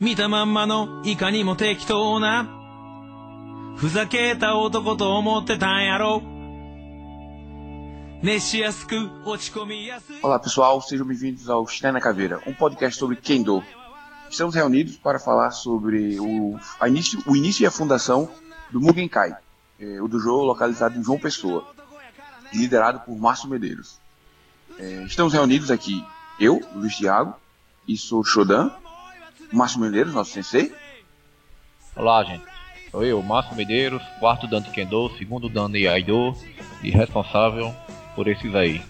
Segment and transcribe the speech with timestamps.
[0.00, 2.48] 見たまんまのいかにも適当な
[3.76, 6.22] ふざけた男と思ってたんやろ
[8.22, 13.62] 熱しやすく落ち込みやすい Olá pessoal, sejam bem-vindos ao China na Caveira, um podcast sobre Kendo.
[14.30, 18.26] Estamos reunidos para falar sobre o, a início, o início e a fundação
[18.70, 19.36] do Mugen Kai,
[19.78, 21.66] eh, o dojo localizado em João Pessoa,
[22.54, 23.98] liderado por Márcio Medeiros.
[24.78, 26.02] Eh, estamos reunidos aqui,
[26.38, 27.34] eu, Luiz Thiago,
[27.86, 28.70] e sou Shodan,
[29.52, 30.72] Márcio Medeiros, nosso sensei,
[31.96, 32.44] Olá, gente.
[32.90, 36.34] Sou eu, Márcio Medeiros, quarto dan de Kendo, segundo dan de Aido
[36.82, 37.74] e responsável
[38.14, 38.80] por esses aí.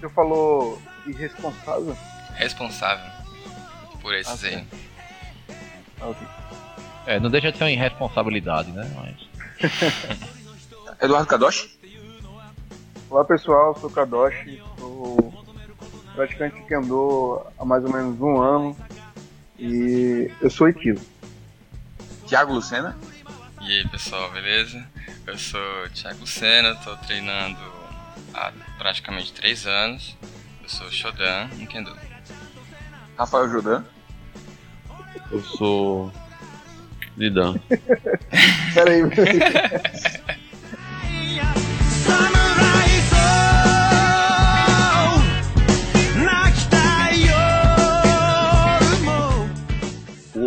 [0.00, 1.96] Você falou irresponsável?
[2.34, 3.10] responsável
[4.00, 4.66] por esses Ah, aí.
[6.00, 6.26] Ah, ok.
[7.06, 8.90] É, não deixa de ser uma irresponsabilidade, né?
[8.96, 9.16] Mas...
[11.00, 11.76] Eduardo Kadoshi,
[13.08, 15.32] Olá pessoal, sou Kadoshi, sou
[16.14, 18.76] praticante de Kendo há mais ou menos um ano
[19.58, 21.04] e eu sou Ikizo.
[22.26, 22.96] Thiago Lucena,
[23.62, 24.86] E aí pessoal, beleza?
[25.26, 27.58] Eu sou o Thiago Senna, tô treinando
[28.34, 30.16] há praticamente 3 anos.
[30.62, 31.96] Eu sou Shodan no Kendo.
[33.16, 33.84] Rafael Jodan,
[35.30, 36.12] Eu sou
[37.16, 37.54] Lidan.
[38.74, 39.02] Pera aí,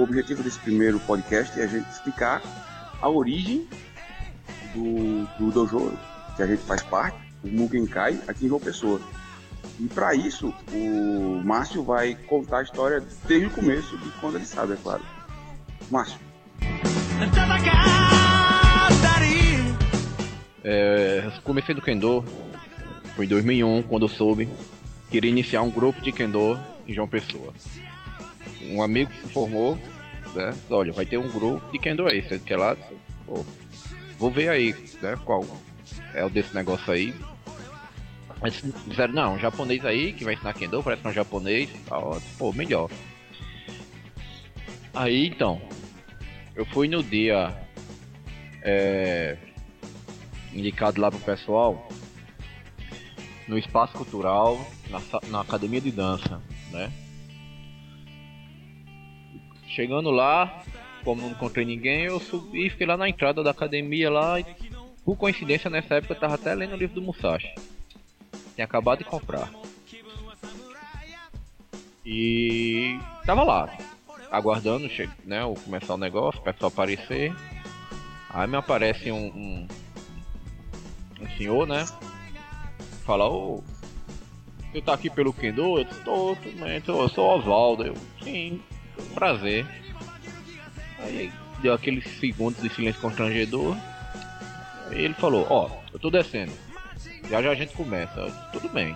[0.10, 2.42] objetivo desse primeiro podcast é a gente explicar
[3.00, 3.68] a origem
[4.74, 5.94] do, do dojo
[6.36, 9.00] que a gente faz parte, o Mugenkai, aqui em João Pessoa.
[9.80, 14.46] E para isso, o Márcio vai contar a história desde o começo, de quando ele
[14.46, 15.04] sabe, é claro.
[15.92, 16.20] Márcio.
[20.64, 22.26] É, comecei no Kendo,
[23.16, 24.50] foi em 2001, quando eu soube,
[25.10, 27.54] queria iniciar um grupo de Kendo em João Pessoa.
[28.62, 29.78] Um amigo se formou
[30.33, 30.53] né?
[30.69, 32.75] Olha, vai ter um grupo de Kendo aí, você quer lá?
[33.25, 33.45] Pô,
[34.17, 35.17] vou ver aí, né?
[35.23, 35.45] Qual
[36.13, 37.13] é o desse negócio aí.
[38.41, 41.69] Mas disseram, não, um japonês aí que vai ensinar Kendo, parece que é um japonês,
[41.85, 42.89] tá ótimo, pô, melhor.
[44.94, 45.62] Aí então,
[46.56, 47.53] eu fui no dia
[48.62, 49.38] é,
[50.53, 51.88] indicado lá pro pessoal
[53.47, 56.41] no espaço cultural, na, na academia de dança,
[56.72, 56.91] né?
[59.69, 60.63] Chegando lá,
[61.03, 64.46] como não encontrei ninguém, eu subi e fiquei lá na entrada da academia lá e,
[65.06, 67.53] por coincidência nessa época eu tava até lendo o livro do Musashi.
[68.56, 69.52] Tinha acabado de comprar.
[72.03, 73.78] E tava lá,
[74.31, 74.90] aguardando
[75.24, 77.34] né, o começar o negócio, o pessoal aparecer.
[78.31, 79.68] Aí me aparece um, um,
[81.22, 81.86] um senhor, né?
[83.06, 83.63] Fala, ô,
[84.72, 85.80] você tá aqui pelo Kendo?
[85.80, 87.84] Eu tô, bem, tô, eu sou Oswaldo.
[87.84, 88.62] Eu, sim,
[89.14, 89.66] prazer.
[91.00, 93.76] Aí deu aqueles segundos de silêncio constrangedor.
[94.90, 96.52] Aí ele falou, ó, eu tô descendo.
[97.30, 98.20] Já já a gente começa.
[98.20, 98.96] Eu tudo bem.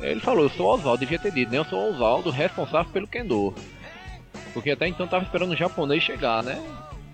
[0.00, 1.58] Ele falou, eu sou Oswaldo, devia ter dito, né?
[1.58, 3.54] Eu sou Oswaldo, responsável pelo Kendo.
[4.52, 6.62] Porque até então tava esperando o japonês chegar, né?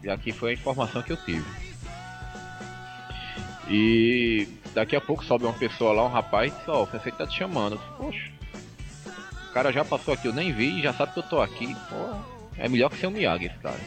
[0.02, 1.44] Já que foi a informação que eu tive.
[3.68, 7.12] E daqui a pouco sobe uma pessoa lá, um rapaz, e diz, ó, o sensei
[7.12, 7.74] tá te chamando.
[7.74, 8.39] Eu disse, Poxa,
[9.50, 11.76] o cara já passou aqui, eu nem vi, já sabe que eu tô aqui.
[12.56, 13.80] É melhor que ser um Miyagi esse cara.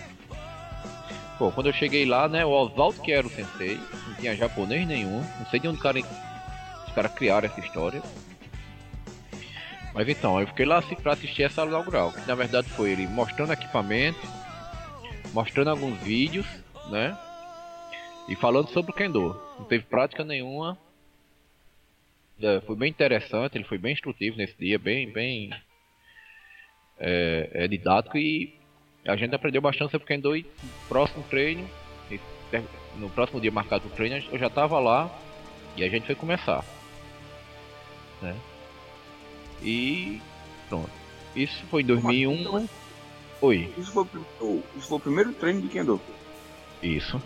[1.40, 4.86] Pô, quando eu cheguei lá, né, o Oswaldo que era o sensei, não tinha japonês
[4.86, 8.04] nenhum, não sei de onde cara, os caras criaram essa história.
[9.94, 13.08] Mas então, eu fiquei lá pra assistir essa aula inaugural, que na verdade foi ele
[13.08, 14.20] mostrando equipamento,
[15.34, 16.46] mostrando alguns vídeos,
[16.90, 17.18] né?
[18.28, 19.40] E falando sobre o Kendo.
[19.58, 20.78] Não teve prática nenhuma.
[22.42, 25.50] É, foi bem interessante, ele foi bem instrutivo nesse dia, bem, bem
[26.98, 28.60] é, é, didático e
[29.06, 31.70] a gente aprendeu bastante sobre o Kendo e no próximo treino,
[32.96, 35.10] no próximo dia marcado pro treino, eu já tava lá
[35.76, 36.64] e a gente foi começar.
[38.22, 38.36] Né?
[39.62, 40.22] E
[40.70, 40.90] pronto.
[41.36, 42.68] Isso foi em 2001.
[43.42, 44.04] Oi, isso foi,
[44.40, 46.00] o o- isso foi o primeiro treino de Kendo.
[46.82, 47.22] isso.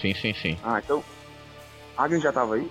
[0.00, 0.56] Sim, sim, sim.
[0.62, 1.02] Ah, então.
[1.96, 2.70] Agnes já tava aí?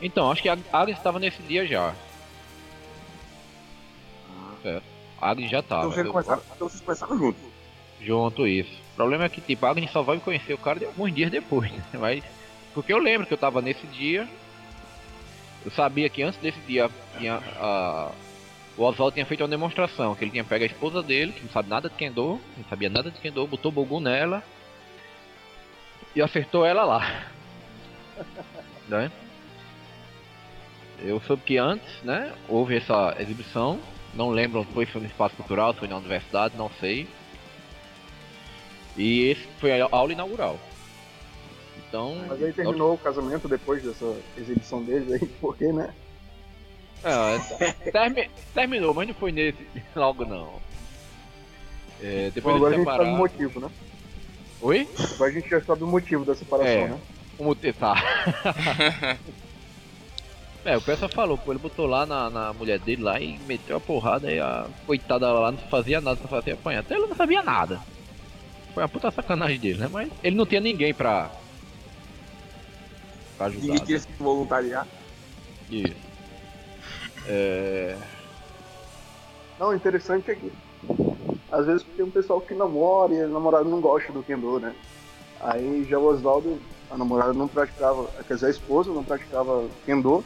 [0.00, 1.94] Então, acho que a Agnes estava nesse dia já.
[5.20, 5.88] A Agnes já Então, tava.
[5.92, 7.40] vocês Eu- começaram, então vocês começaram juntos.
[8.00, 8.72] Junto isso.
[8.92, 11.30] O problema é que tipo, a Agnes só vai conhecer o cara de alguns dias
[11.30, 11.82] depois, né?
[11.94, 12.22] Mas.
[12.74, 14.28] Porque eu lembro que eu tava nesse dia.
[15.64, 18.10] Eu sabia que antes desse dia tinha a.
[18.76, 21.50] O Oswald tinha feito uma demonstração, que ele tinha pego a esposa dele, que não
[21.50, 24.42] sabe nada de Kendo, não sabia nada de Kendo, botou Bogu nela
[26.14, 27.24] e acertou ela lá.
[28.86, 29.10] né?
[30.98, 33.78] Eu soube que antes, né, houve essa exibição
[34.14, 37.06] Não lembro se foi, foi no espaço cultural, se foi na universidade, não sei.
[38.96, 40.58] E esse foi a aula inaugural.
[41.76, 42.24] Então.
[42.26, 45.92] Mas aí terminou o casamento depois dessa exibição deles aí, por quê, né?
[47.04, 49.58] É, termi- terminou, mas não foi nesse
[49.94, 50.60] logo não.
[52.00, 53.18] É, Bom, depois agora a de gente sabe o separar.
[53.18, 53.70] motivo, né?
[54.62, 54.88] Oi?
[55.14, 56.88] Agora a gente já sabe o motivo da separação, É.
[56.88, 57.00] né?
[57.36, 57.94] Como te- tá.
[60.66, 63.76] é, o pessoal falou, pô, ele botou lá na, na mulher dele lá e meteu
[63.76, 66.80] a porrada e a coitada lá não fazia nada, só fazia apanhar.
[66.80, 67.80] Até ele não sabia nada.
[68.74, 69.88] Foi uma puta sacanagem dele, né?
[69.90, 71.30] Mas ele não tinha ninguém pra.
[73.36, 73.62] pra ajudar.
[73.62, 74.86] Ninguém queria se voluntariar.
[75.70, 75.94] Isso.
[77.26, 77.96] É.
[79.58, 80.52] Não, o interessante é que
[81.50, 84.74] às vezes tem um pessoal que namora e a namorada não gosta do Kendo, né?
[85.40, 86.58] Aí já o Oswaldo,
[86.90, 90.24] a namorada não praticava, quer dizer, a esposa não praticava Kendo.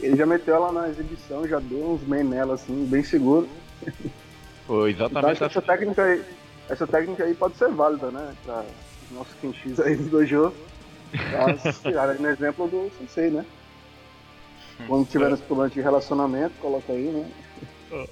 [0.00, 3.48] Ele já meteu ela na exibição, já deu uns men nela assim, bem seguro.
[4.66, 5.66] Foi Então exatamente acho que essa assim.
[5.66, 6.24] técnica aí,
[6.68, 8.34] essa técnica aí pode ser válida, né?
[8.44, 8.64] Pra
[9.04, 10.52] os nossos quinchis aí do dojo.
[11.30, 13.44] Pra se tirarem no exemplo do sensei, né?
[14.86, 17.30] Quando tiver esse problema de relacionamento, coloca aí, né?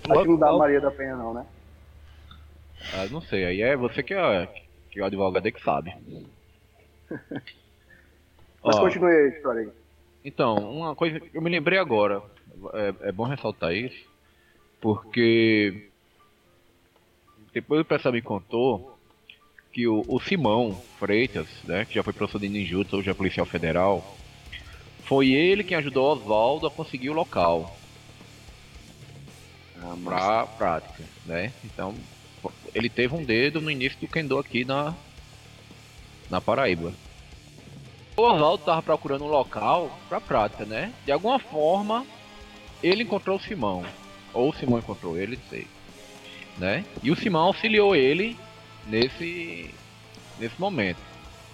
[0.08, 1.44] Acho que não dá a Maria da Penha não, né?
[2.94, 4.46] Ah, não sei, aí é você que é,
[4.90, 5.92] que é o advogado aí que sabe.
[8.64, 9.83] Mas Ó, continue aí a história aí.
[10.24, 12.22] Então, uma coisa que eu me lembrei agora,
[12.74, 13.96] é, é bom ressaltar isso,
[14.80, 15.92] porque
[17.52, 18.98] depois o pessoal me contou
[19.72, 23.46] que o, o Simão Freitas, né, que já foi professor de ninjutsu, hoje é policial
[23.46, 24.18] federal,
[25.06, 27.80] foi ele quem ajudou Oswaldo a conseguir o local
[29.76, 31.52] Ah, pra prática, né?
[31.64, 31.94] Então,
[32.74, 34.96] ele teve um dedo no início do Kendo aqui na
[36.30, 37.03] na Paraíba.
[38.16, 40.92] O Oswaldo tava procurando um local pra prática, né?
[41.04, 42.06] De alguma forma,
[42.82, 43.84] ele encontrou o Simão.
[44.32, 45.66] Ou o Simão encontrou ele, não sei.
[46.56, 46.84] Né?
[47.02, 48.36] E o Simão auxiliou ele
[48.86, 49.74] nesse,
[50.38, 50.98] nesse momento.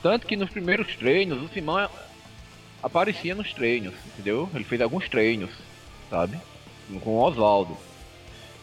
[0.02, 1.88] Tanto que nos primeiros treinos, o Simão
[2.82, 4.48] aparecia nos treinos, entendeu?
[4.54, 5.50] Ele fez alguns treinos,
[6.10, 6.38] sabe?
[7.02, 7.76] Com o Oswaldo.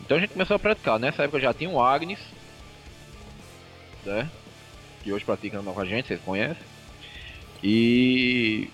[0.02, 1.00] Então a gente começou a praticar.
[1.00, 2.20] Nessa época já tinha o Agnes,
[4.06, 4.30] né?
[5.04, 6.77] Que hoje pratica com a gente, vocês conhecem.
[7.64, 8.70] E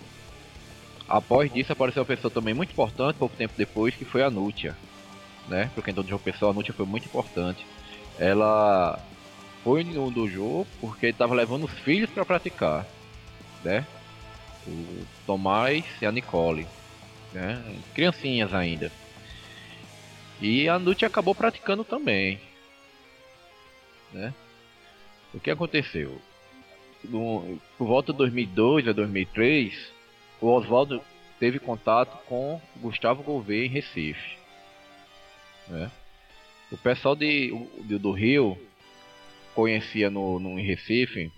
[1.07, 4.75] após disso apareceu uma pessoa também muito importante, pouco tempo depois, que foi a Nútia.
[5.47, 5.69] Né?
[5.75, 7.65] Porque então de uma pessoa, a Nútia foi muito importante.
[8.19, 8.99] Ela
[9.63, 12.85] foi no dojo porque estava levando os filhos para praticar.
[13.63, 13.85] Né?
[14.67, 16.67] O Tomás e a Nicole.
[17.33, 17.61] Né?
[17.93, 18.91] Criancinhas ainda.
[20.41, 22.39] E a Nútia acabou praticando também.
[24.11, 24.33] Né?
[25.33, 26.21] O que aconteceu?
[27.03, 29.91] No, por volta de 2002 a 2003,
[30.41, 31.01] o Oswaldo
[31.39, 34.37] teve contato com Gustavo Gouveia em Recife.
[35.67, 35.91] Né?
[36.71, 37.51] O pessoal de,
[37.83, 38.57] do, do Rio
[39.53, 41.31] conhecia no, no, em Recife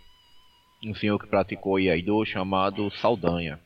[0.85, 3.59] um senhor que praticou Iaido chamado Saldanha.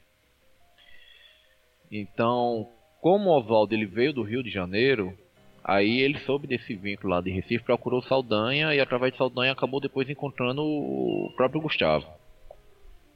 [1.91, 2.69] Então,
[3.01, 5.17] como o Oswaldo ele veio do Rio de Janeiro,
[5.63, 9.79] aí ele soube desse vínculo lá de Recife, procurou Saldanha e através de Saldanha acabou
[9.79, 12.07] depois encontrando o próprio Gustavo,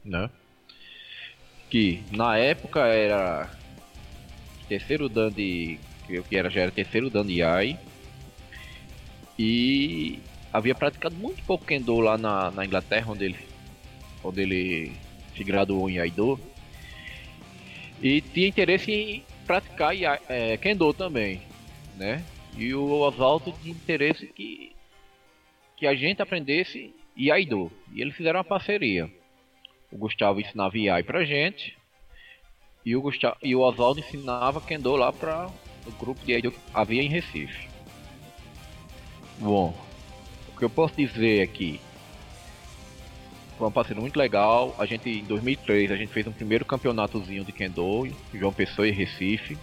[0.04, 0.30] né?
[1.70, 3.50] Que na época era
[4.68, 5.80] terceiro dan de
[6.30, 7.78] que era já era terceiro dan de Yai
[9.38, 10.20] e
[10.52, 13.40] havia praticado muito pouco Kendo lá na, na Inglaterra onde ele
[14.24, 14.92] onde ele
[15.36, 16.40] se graduou em Aido
[18.02, 19.94] e tinha interesse em praticar
[20.30, 21.42] é, Kendo também,
[21.96, 22.24] né?
[22.56, 24.76] E o Oswaldo tinha interesse que,
[25.76, 27.72] que a gente aprendesse Iaido.
[27.92, 29.10] E eles fizeram uma parceria.
[29.92, 31.78] O Gustavo ensinava Iai pra gente.
[32.86, 35.50] E o, Gustavo, e o Oswaldo ensinava Kendo lá para
[35.86, 37.68] o grupo de Iaido que havia em Recife.
[39.40, 39.76] Bom,
[40.50, 41.80] o que eu posso dizer aqui.
[43.58, 44.76] Foi uma parceria muito legal.
[44.78, 48.92] A gente, em 2003, a gente fez um primeiro campeonatozinho de Kendo, João Pessoa e
[48.92, 49.58] Recife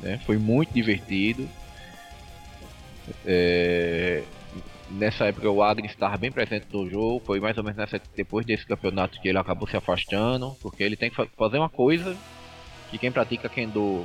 [0.00, 0.18] né?
[0.26, 1.48] Foi muito divertido.
[3.24, 4.24] É,
[4.90, 8.44] Nessa época o Agnes estava bem presente no jogo, foi mais ou menos nessa, depois
[8.44, 12.16] desse campeonato que ele acabou se afastando, porque ele tem que fa- fazer uma coisa
[12.90, 14.04] que quem pratica Kendo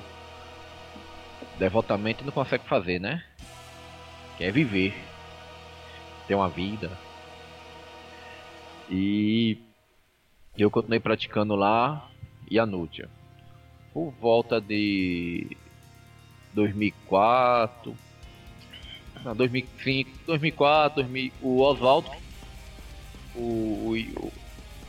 [1.57, 3.23] devotamente não consegue fazer, né?
[4.37, 4.93] Que é viver,
[6.27, 6.95] ter uma vida.
[8.87, 9.57] E
[10.55, 12.11] eu continuei praticando lá
[12.49, 13.09] e a Nútia.
[13.91, 15.57] Por volta de
[16.55, 17.95] 2004,
[19.23, 22.09] não, 2005, 2004, 2000, o Oswaldo,
[23.35, 24.33] o, o-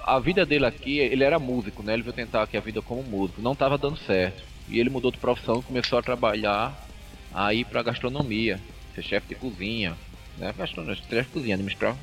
[0.04, 1.94] a vida dele aqui, ele era músico, né?
[1.94, 4.44] Ele veio tentar aqui a vida como músico, não estava dando certo.
[4.68, 6.88] E ele mudou de profissão, começou a trabalhar
[7.32, 8.60] a ir pra gastronomia,
[8.94, 9.96] ser chefe de cozinha,
[10.36, 10.52] né?
[10.56, 11.96] Gastronomia, chefe de cozinha, administrar.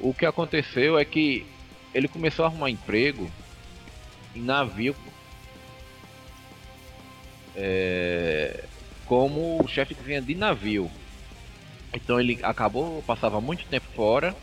[0.00, 1.46] O que aconteceu é que
[1.94, 3.30] ele começou a arrumar emprego
[4.34, 4.94] em navio
[7.56, 8.64] é,
[9.06, 10.90] como chefe de cozinha de navio.
[11.92, 14.34] Então ele acabou, passava muito tempo fora,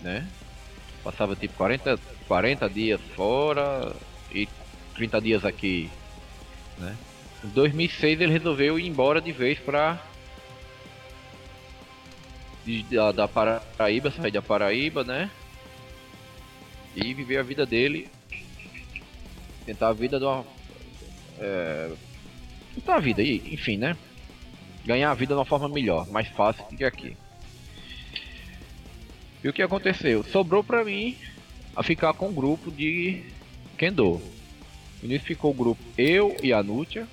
[0.00, 0.28] né?
[1.02, 1.98] Passava tipo 40,
[2.28, 3.94] 40 dias fora
[4.30, 4.48] e
[4.94, 5.90] 30 dias aqui,
[6.78, 6.96] né?
[7.42, 9.58] Em 2006 ele resolveu ir embora de vez
[12.64, 15.30] de, da, da Paraíba, sair da Paraíba, né?
[16.94, 18.10] E viver a vida dele.
[19.64, 20.44] Tentar a vida de uma.
[21.38, 21.90] É,
[22.80, 23.96] tentar a vida, enfim, né?
[24.84, 27.16] Ganhar a vida de uma forma melhor, mais fácil do que aqui.
[29.44, 30.22] E o que aconteceu?
[30.24, 31.16] Sobrou pra mim
[31.76, 33.22] a ficar com o um grupo de
[33.76, 34.20] Kendo.
[35.02, 37.06] Início ficou o grupo eu e a Nútia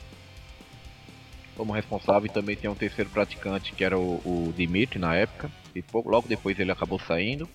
[1.56, 5.50] como responsável e também tem um terceiro praticante que era o, o Dimitri na época.
[5.74, 7.50] E pouco, logo depois ele acabou saindo.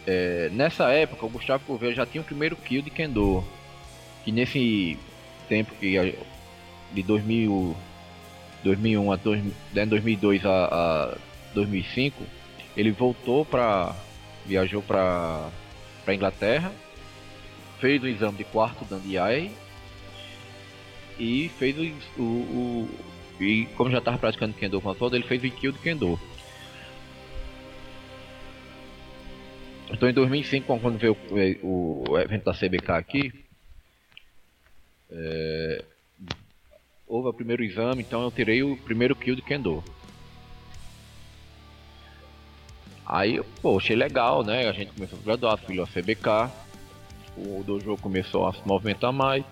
[0.07, 3.45] É, nessa época o Gustavo Correia já tinha o primeiro kill de Kendo
[4.25, 4.99] que nesse
[5.49, 6.17] tempo que
[6.93, 7.77] de 2000,
[8.65, 11.19] 2001 a 2002 né, a, a
[11.55, 12.23] 2005,
[12.77, 13.95] ele voltou para
[14.45, 15.51] viajou para
[16.05, 16.73] para Inglaterra,
[17.79, 19.53] fez o exame de quarto dan DI
[21.19, 22.89] e fez o, o, o,
[23.41, 26.19] e como já estava praticando Kendo com a toda, ele fez o kill de Kendo.
[30.03, 31.17] Então em 2005, quando veio
[31.63, 33.33] o, o evento da CBK aqui,
[35.09, 35.85] é,
[37.07, 39.81] houve o primeiro exame, então eu tirei o primeiro kill de Kendo.
[43.07, 44.69] Aí, pô, achei legal, né?
[44.69, 46.51] A gente começou a graduar, filho a CBK.
[47.37, 49.45] O dojo começou a se movimentar mais.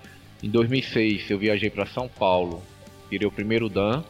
[0.42, 2.60] Em 2006 eu viajei para São Paulo,
[3.08, 4.02] tirei o primeiro Dan.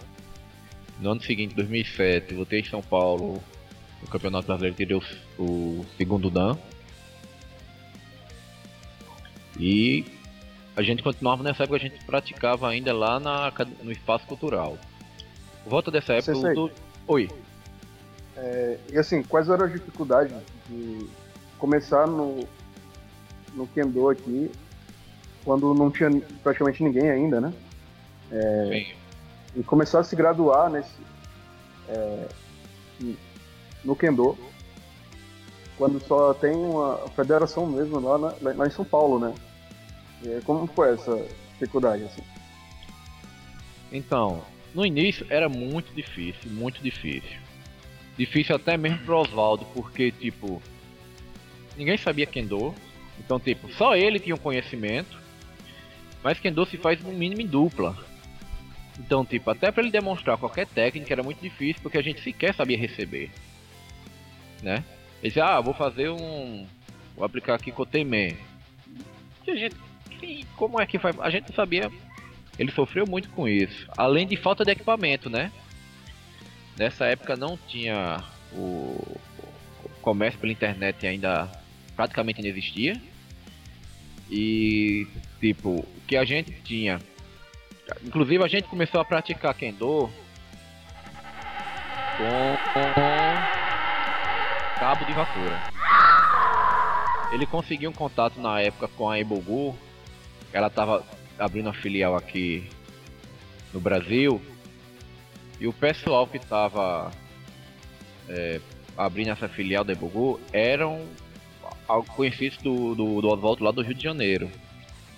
[1.01, 3.43] No ano seguinte, 2007, voltei em São Paulo,
[4.01, 5.03] no Campeonato Brasileiro, tirei o,
[5.41, 6.57] o segundo Dan.
[9.59, 10.05] E
[10.77, 14.79] a gente continuava nessa época, a gente praticava ainda lá na, no espaço cultural.
[15.67, 16.55] Volta dessa época.
[16.55, 16.71] Do...
[17.09, 17.29] Oi.
[18.37, 20.35] É, e assim, quais eram as dificuldades
[20.69, 21.07] de
[21.59, 22.47] começar no,
[23.55, 24.51] no Kendo aqui,
[25.45, 26.11] quando não tinha
[26.43, 27.53] praticamente ninguém ainda, né?
[28.33, 28.87] É,
[29.57, 30.95] e começar a se graduar nesse,
[31.89, 32.29] é,
[33.85, 34.39] no Kendo,
[35.81, 39.35] quando só tem uma federação mesmo lá, na, lá em São Paulo, né?
[40.45, 42.23] como foi essa dificuldade, assim?
[43.91, 44.45] Então,
[44.75, 47.39] no início era muito difícil, muito difícil.
[48.19, 50.63] Difícil até mesmo pro Oswaldo, porque, tipo,
[51.79, 52.75] ninguém sabia Kendo.
[53.19, 55.19] Então, tipo, só ele tinha um conhecimento.
[56.23, 57.97] Mas Kendo se faz no mínimo em dupla.
[58.99, 62.55] Então, tipo, até para ele demonstrar qualquer técnica era muito difícil, porque a gente sequer
[62.55, 63.31] sabia receber.
[64.63, 64.85] Né?
[65.23, 66.67] Ele dizia, ah, vou fazer um.
[67.15, 68.37] Vou aplicar aqui Kotemen.
[69.47, 69.77] E a gente
[70.57, 71.13] como é que vai?
[71.21, 71.91] A gente sabia.
[72.59, 73.87] Ele sofreu muito com isso.
[73.97, 75.51] Além de falta de equipamento, né?
[76.77, 78.23] Nessa época não tinha
[78.53, 79.19] o,
[79.83, 81.51] o comércio pela internet ainda
[81.97, 83.01] praticamente não existia.
[84.31, 85.07] E
[85.41, 87.01] tipo, o que a gente tinha.
[88.05, 90.09] Inclusive a gente começou a praticar Kendo
[92.17, 93.60] com, com
[94.81, 95.61] cabo de vassoura.
[97.33, 99.77] Ele conseguiu um contato na época com a Ebogu
[100.53, 101.05] ela estava
[101.39, 102.69] abrindo uma filial aqui
[103.73, 104.41] no Brasil
[105.61, 107.11] e o pessoal que estava
[108.29, 108.61] é,
[108.97, 111.07] abrindo essa filial da Ebogu eram
[112.17, 114.51] conhecidos do, do, do Oswaldo lá do Rio de Janeiro.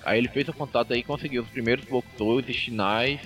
[0.05, 3.21] Aí ele fez o contato aí e conseguiu os primeiros boctões e chinais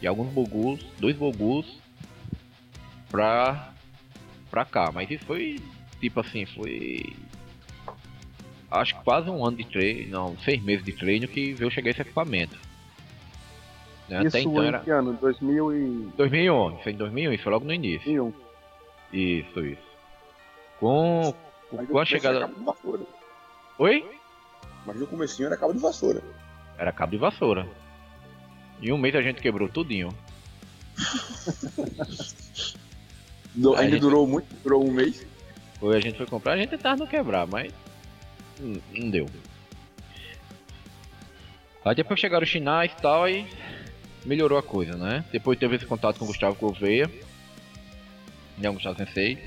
[0.00, 1.66] e alguns bogus, dois bogus
[3.10, 3.74] pra,
[4.50, 4.90] pra cá.
[4.92, 5.60] Mas isso foi
[6.00, 7.14] tipo assim, foi
[8.70, 11.90] acho que quase um ano de treino, não, seis meses de treino que veio chegar
[11.90, 12.56] esse equipamento.
[14.08, 14.24] Né?
[14.24, 14.80] Isso Até então era.
[14.80, 15.12] Que ano?
[15.14, 16.12] 2000 e...
[16.16, 18.04] 2001, foi em 2001, isso foi logo no início.
[18.04, 18.50] 2001.
[19.12, 19.90] Isso, isso.
[20.78, 21.34] Com,
[21.70, 22.36] Mas com a começo chegada.
[22.36, 23.02] Era cabo de vassoura.
[23.78, 24.10] Oi?
[24.86, 26.22] Mas no comecinho era cabo de vassoura.
[26.78, 27.68] Era cabo de vassoura.
[28.82, 30.08] Em um mês a gente quebrou tudinho.
[33.56, 35.26] A Ainda gente- durou muito, durou um mês.
[35.78, 37.72] Foi a gente foi comprar, a gente tentava não quebrar, mas
[38.58, 39.26] não, não deu.
[41.84, 43.46] Aí depois chegaram os chinais e tal, e
[44.26, 45.24] melhorou a coisa, né?
[45.32, 47.10] Depois teve esse contato com o Gustavo Gouveia,
[48.58, 49.38] né, o Gustavo Sensei.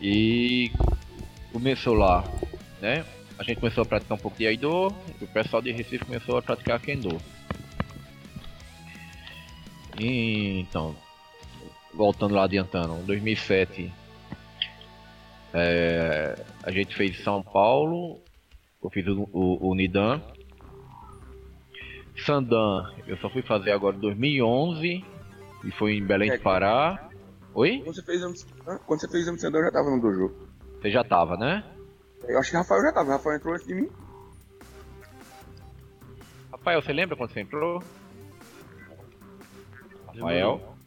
[0.00, 0.72] E
[1.52, 2.24] começou lá,
[2.80, 3.04] né?
[3.38, 6.38] A gente começou a praticar um pouco de Aido, e o pessoal de Recife começou
[6.38, 7.20] a praticar Kendo.
[10.00, 10.96] E, então,
[11.98, 13.92] voltando lá adiantando, em 2007
[15.52, 18.20] é, a gente fez São Paulo,
[18.82, 20.22] eu fiz o, o, o Nidan.
[22.24, 25.04] Sandan, eu só fui fazer agora em 2011
[25.64, 27.08] e foi em Belém do É, Pará.
[27.52, 27.80] Oi?
[27.82, 28.46] Quando você fez
[28.86, 30.48] quando você fez exame de Sandão, eu já tava no dojo.
[30.80, 31.64] Você já tava, né?
[32.28, 33.08] Eu acho que o Rafael já tava.
[33.08, 33.88] O Rafael entrou antes de mim.
[36.52, 37.82] Rafael, você lembra quando você entrou?
[40.06, 40.77] Rafael?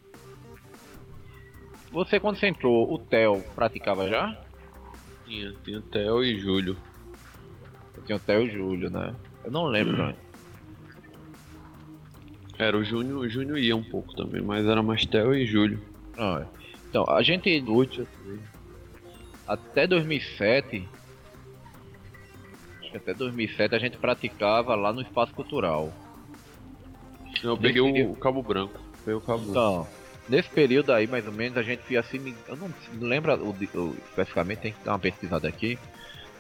[1.92, 4.38] Você quando você entrou, o Theo praticava já?
[5.26, 6.78] Tinha, tinha o Theo e Júlio.
[8.06, 9.14] Tinha o Theo e Júlio, né?
[9.44, 10.16] Eu não lembro, né?
[12.58, 15.82] Era o Júnior, o Júnior ia um pouco também, mas era mais Theo e Júlio.
[16.18, 16.62] Ah, é.
[16.90, 17.64] Então, a gente
[19.48, 20.88] até 2007
[22.80, 25.92] acho que até 2007 a gente praticava lá no espaço cultural.
[27.44, 28.80] Eu peguei o, Cabo Branco.
[29.04, 29.52] Foi o Cabo Branco.
[29.52, 29.88] Então,
[30.32, 32.70] nesse período aí mais ou menos a gente fia assim, eu não
[33.08, 35.78] lembro o, o- especificamente, tem que dar uma pesquisada aqui.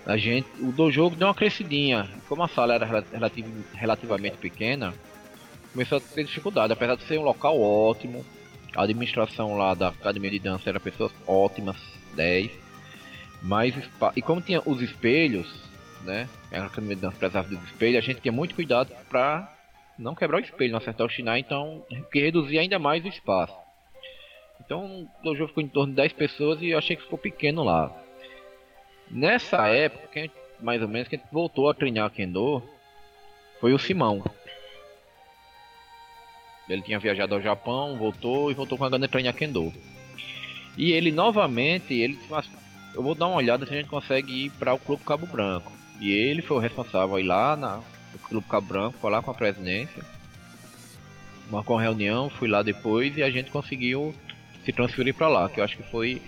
[0.05, 2.09] A gente, o dojo deu uma crescidinha.
[2.27, 4.93] Como a sala era rela- relativ- relativamente pequena,
[5.71, 8.25] começou a ter dificuldade, apesar de ser um local ótimo.
[8.75, 11.75] A administração lá da academia de dança era pessoas ótimas,
[12.15, 12.49] 10.
[13.43, 13.75] Mas
[14.15, 15.47] e como tinha os espelhos,
[16.03, 16.27] né?
[16.51, 19.53] A academia de dança precisava dos espelhos, a gente tinha muito cuidado pra
[19.99, 23.53] não quebrar o espelho, não acertar o Shinai, então que reduzia ainda mais o espaço.
[24.65, 27.63] Então o dojo ficou em torno de 10 pessoas e eu achei que ficou pequeno
[27.63, 27.91] lá.
[29.09, 32.63] Nessa época, mais ou menos, quem voltou a treinar Kendo
[33.59, 34.23] foi o Simão.
[36.69, 39.73] Ele tinha viajado ao Japão, voltou e voltou com a gana de treinar Kendo.
[40.77, 42.49] E ele novamente, ele disse, "Mas
[42.93, 45.71] eu vou dar uma olhada se a gente consegue ir para o Clube Cabo Branco.
[45.99, 47.77] E ele foi o responsável a ir lá na,
[48.13, 50.03] no Clube Cabo Branco, falar com a presidência.
[51.49, 54.15] Marcou uma reunião, fui lá depois e a gente conseguiu
[54.65, 56.21] se transferir para lá, que eu acho que foi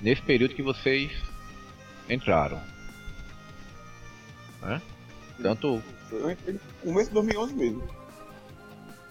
[0.00, 1.10] nesse período que vocês
[2.08, 2.60] entraram.
[4.62, 4.80] Né?
[5.42, 7.82] Tanto Eu entrei começo de 2011 mesmo.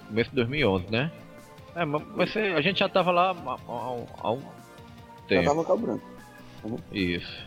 [0.08, 1.12] começo de 2011, né?
[1.76, 2.02] É, mas
[2.32, 5.44] você- a gente já tava lá há, há- há um Já tempo.
[5.46, 6.82] tava no Cabo Branco.
[6.92, 7.46] Isso.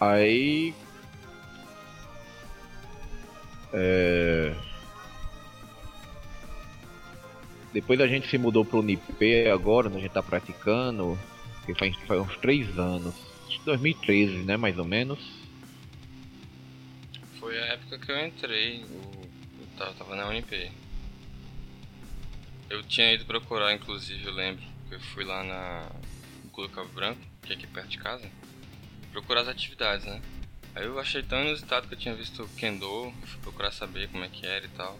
[0.00, 0.74] Aí.
[3.72, 4.52] É...
[7.72, 11.18] Depois a gente se mudou pro Nipê agora, onde a gente tá praticando.
[11.64, 13.14] Que faz, faz uns 3 anos.
[13.46, 14.56] Acho que 2013, né?
[14.56, 15.20] Mais ou menos.
[17.38, 19.28] Foi a época que eu entrei, o-
[19.60, 20.70] eu tava, tava na UNP.
[22.68, 25.90] Eu tinha ido procurar, inclusive, eu lembro, que eu fui lá na
[26.52, 28.28] Clube Cabo Branco, que é aqui perto de casa,
[29.12, 30.20] procurar as atividades, né?
[30.74, 34.22] Aí eu achei tão inusitado que eu tinha visto o Kendo, fui procurar saber como
[34.24, 34.98] é que era e tal.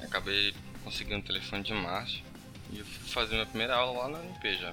[0.00, 2.22] Acabei conseguindo o telefone de Márcio
[2.70, 4.72] e eu fui fazer minha primeira aula lá na UNP já.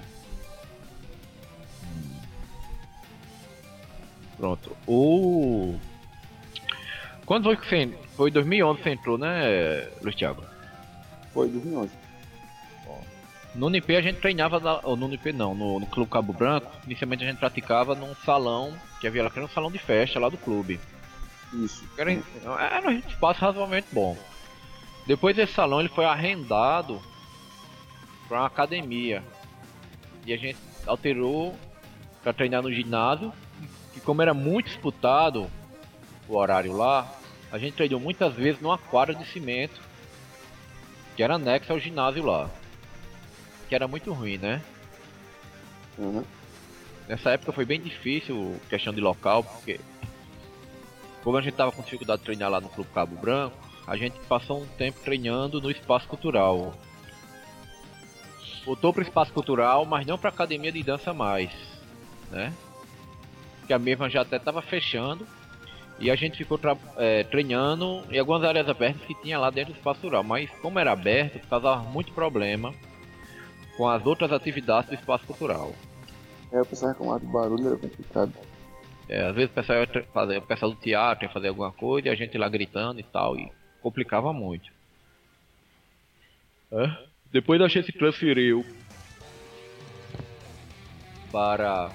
[4.36, 4.76] Pronto.
[4.86, 5.78] O.
[7.26, 7.86] Quando foi que você.
[8.16, 10.44] Foi 2011 que você entrou, né, Luiz Thiago?
[11.32, 11.90] Foi 2011.
[13.54, 16.70] No NP a gente treinava, lá- ou no NP não, no, no Clube Cabo Branco.
[16.86, 20.20] Inicialmente a gente praticava num salão, que havia lá, que era um salão de festa
[20.20, 20.78] lá do clube.
[21.54, 21.84] Isso.
[21.98, 24.16] Era, era um espaço razoavelmente bom.
[25.06, 27.00] Depois desse salão ele foi arrendado
[28.28, 29.22] para uma academia.
[30.24, 31.56] E a gente alterou
[32.22, 33.32] para treinar no ginásio.
[33.96, 35.50] E como era muito disputado
[36.28, 37.12] o horário lá,
[37.50, 39.80] a gente treinou muitas vezes numa quadra de cimento
[41.16, 42.48] que era anexa ao ginásio lá.
[43.68, 44.62] Que era muito ruim, né?
[45.98, 46.24] Uhum.
[47.08, 49.80] Nessa época foi bem difícil questão de local, porque
[51.22, 54.18] como a gente tava com dificuldade de treinar lá no Clube Cabo Branco, a gente
[54.28, 56.74] passou um tempo treinando no espaço cultural.
[58.64, 61.50] Voltou pro espaço cultural, mas não pra academia de dança mais,
[62.30, 62.52] né?
[63.66, 65.26] Que a mesma já até tava fechando.
[65.98, 66.58] E a gente ficou
[66.96, 70.24] é, treinando em algumas áreas abertas que tinha lá dentro do espaço cultural.
[70.24, 72.72] Mas como era aberto, causava muito problema
[73.76, 75.72] com as outras atividades do espaço cultural.
[76.52, 78.32] É, o pessoal reclamava do barulho, era complicado.
[79.08, 82.08] É, às vezes o pessoal, ia fazer, o pessoal do teatro ia fazer alguma coisa
[82.08, 84.70] e a gente lá gritando e tal, e complicava muito.
[86.72, 87.10] É?
[87.32, 88.64] Depois a gente transferiu
[91.32, 91.90] para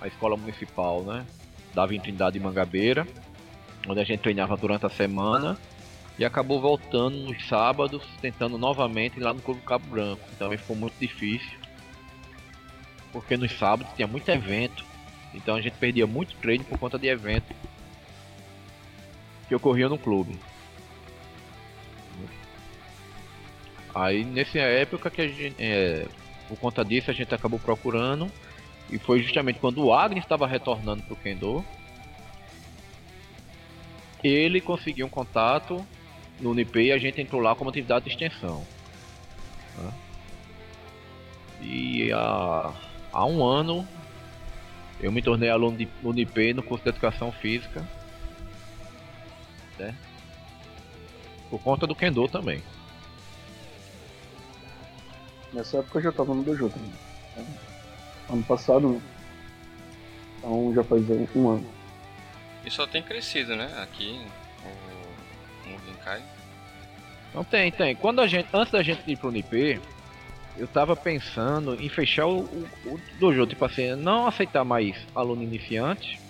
[0.00, 1.26] a escola municipal, né?
[1.74, 3.06] Da Trindade de Mangabeira,
[3.86, 5.58] onde a gente treinava durante a semana
[6.18, 10.22] e acabou voltando nos sábados, tentando novamente lá no Clube Cabo Branco.
[10.34, 11.56] Então ficou muito difícil,
[13.12, 14.84] porque nos sábados tinha muito evento,
[15.32, 17.54] então a gente perdia muito treino por conta de evento
[19.48, 20.38] que ocorria no clube.
[23.94, 26.06] Aí nessa época que a gente, é,
[26.46, 28.30] por conta disso a gente acabou procurando
[28.90, 31.64] e foi justamente quando o Agnes estava retornando para o Kendo,
[34.22, 35.84] ele conseguiu um contato
[36.40, 38.64] no Unip e a gente entrou lá como atividade de extensão.
[39.76, 39.92] Né?
[41.60, 42.72] E há,
[43.12, 43.86] há um ano
[45.00, 47.86] eu me tornei aluno de Unip no curso de Educação Física.
[49.78, 49.94] Né?
[51.50, 52.62] Por conta do Kendo também.
[55.52, 56.92] Nessa época eu já tava no dojo também.
[58.28, 59.00] Ano passado,
[60.38, 61.02] então já faz
[61.34, 61.66] um ano.
[62.64, 63.72] E só tem crescido, né?
[63.82, 64.20] Aqui,
[64.64, 66.22] o, o Genkai.
[67.34, 67.94] Não tem, tem.
[67.94, 69.80] Quando a gente, antes da gente ir pro Unip,
[70.56, 75.42] eu tava pensando em fechar o, o, o dojo, tipo assim, não aceitar mais aluno
[75.42, 76.20] iniciante,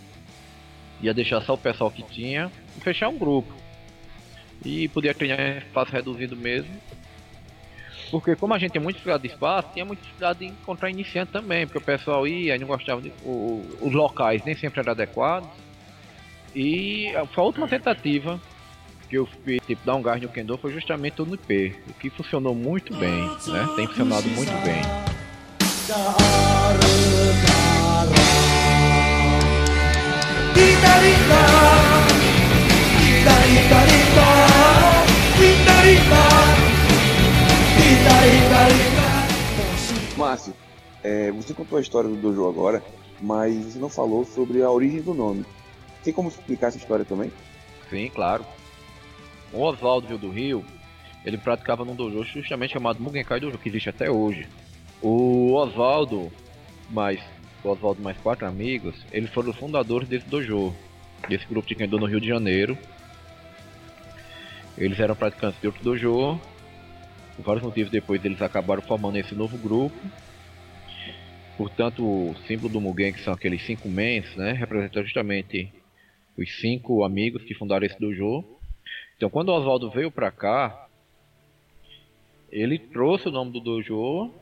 [1.01, 3.53] ia deixar só o pessoal que tinha, fechar um grupo.
[4.65, 6.75] E podia em espaço reduzido mesmo,
[8.11, 11.33] porque como a gente tem muito dificuldade de espaço, tinha muita dificuldade de encontrar iniciante
[11.33, 13.13] também, porque o pessoal ia e não gostava de.
[13.23, 15.49] O, os locais nem sempre eram adequados.
[16.55, 18.41] E a última tentativa
[19.09, 22.11] que eu fiz, tipo, dar um gás no Kendo foi justamente o NP, o que
[22.11, 23.69] funcionou muito bem, né?
[23.77, 24.83] Tem funcionado muito bem.
[40.17, 40.53] Márcio,
[41.03, 42.83] é, você contou a história do dojo agora,
[43.21, 45.45] mas você não falou sobre a origem do nome.
[46.03, 47.31] Tem como explicar essa história também?
[47.89, 48.45] Sim, claro.
[49.53, 50.65] O Oswaldo do Rio,
[51.25, 54.47] ele praticava num dojo justamente chamado Mugenkai Dojo, que existe até hoje.
[55.01, 56.31] O Oswaldo,
[56.91, 57.21] mais
[57.65, 60.75] Oswaldo mais quatro amigos, eles foram os fundadores desse dojo,
[61.29, 62.77] desse grupo de Kendo no Rio de Janeiro.
[64.79, 66.41] Eles eram praticantes de outro dojo,
[67.37, 69.97] por vários motivos depois eles acabaram formando esse novo grupo.
[71.57, 75.73] Portanto, o símbolo do Mugen, que são aqueles cinco mens, né, representa justamente
[76.37, 78.45] os cinco amigos que fundaram esse dojo.
[79.17, 80.87] Então, quando o Oswaldo veio para cá,
[82.49, 84.33] ele trouxe o nome do dojo,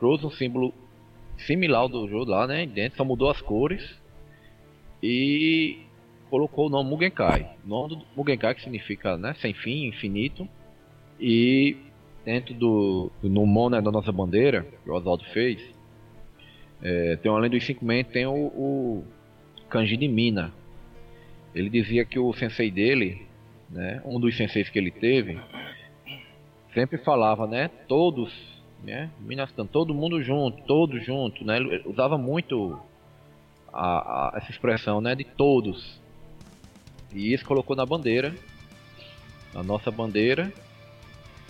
[0.00, 0.74] trouxe um símbolo
[1.38, 3.96] similar ao dojo lá, né, dentro, só mudou as cores
[5.00, 5.78] e
[6.30, 7.50] colocou o nome Mugenkai.
[7.64, 10.48] O nome do Mugenkai que significa, né, sem fim, infinito.
[11.18, 11.76] E
[12.24, 15.60] dentro do, do no né, da nossa bandeira, que o Oswaldo fez,
[16.82, 19.04] é, tem além dos cinco men, tem o, o
[19.68, 20.52] kanji de Mina.
[21.54, 23.26] Ele dizia que o sensei dele,
[23.68, 25.38] né, um dos senseis que ele teve,
[26.72, 28.32] sempre falava, né, todos,
[28.82, 32.78] né, Minastan, todo mundo junto, todos junto, né, ele usava muito
[33.72, 35.99] a, a, essa expressão, né, de todos.
[37.12, 38.34] E isso colocou na bandeira,
[39.52, 40.52] na nossa bandeira,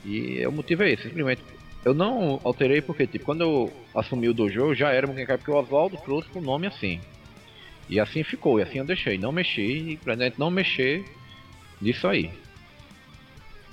[0.04, 1.42] e o motivo é esse, simplesmente.
[1.84, 5.56] Eu não alterei porque, tipo, quando eu assumi o dojo, já era Mugenkai, porque o
[5.56, 7.00] Oswaldo trouxe o nome assim.
[7.88, 9.18] E assim ficou, e assim eu deixei.
[9.18, 11.04] Não mexi, pra gente não mexer
[11.80, 12.30] nisso aí.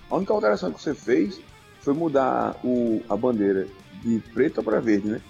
[0.10, 1.42] A única alteração que você fez
[1.82, 3.68] foi mudar o, a bandeira
[4.02, 5.22] de preto para verde, né?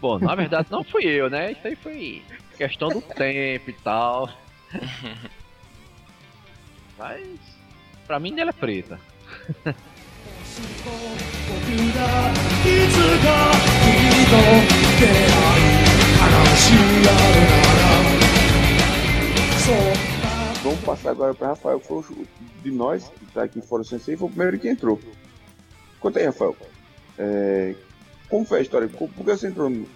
[0.00, 1.52] Bom, na verdade não fui eu, né?
[1.52, 2.22] Isso aí foi
[2.56, 4.30] questão do tempo e tal.
[6.98, 7.38] Mas,
[8.06, 8.98] pra mim, ela é preta.
[20.62, 22.26] Vamos passar agora para Rafael, que foi o
[22.62, 24.98] de nós, que está aqui fora do Sensei, foi o primeiro que entrou.
[26.00, 26.56] Conta aí, Rafael.
[27.18, 27.74] É,
[28.28, 28.88] como foi a história?
[28.88, 29.86] Por que você entrou no,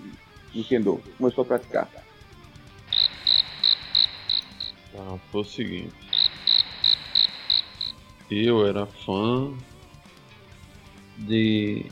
[0.55, 1.03] no Kendo?
[1.17, 1.89] Começou a praticar?
[4.97, 6.10] Ah, foi o seguinte.
[8.31, 9.53] Eu era fã
[11.19, 11.85] de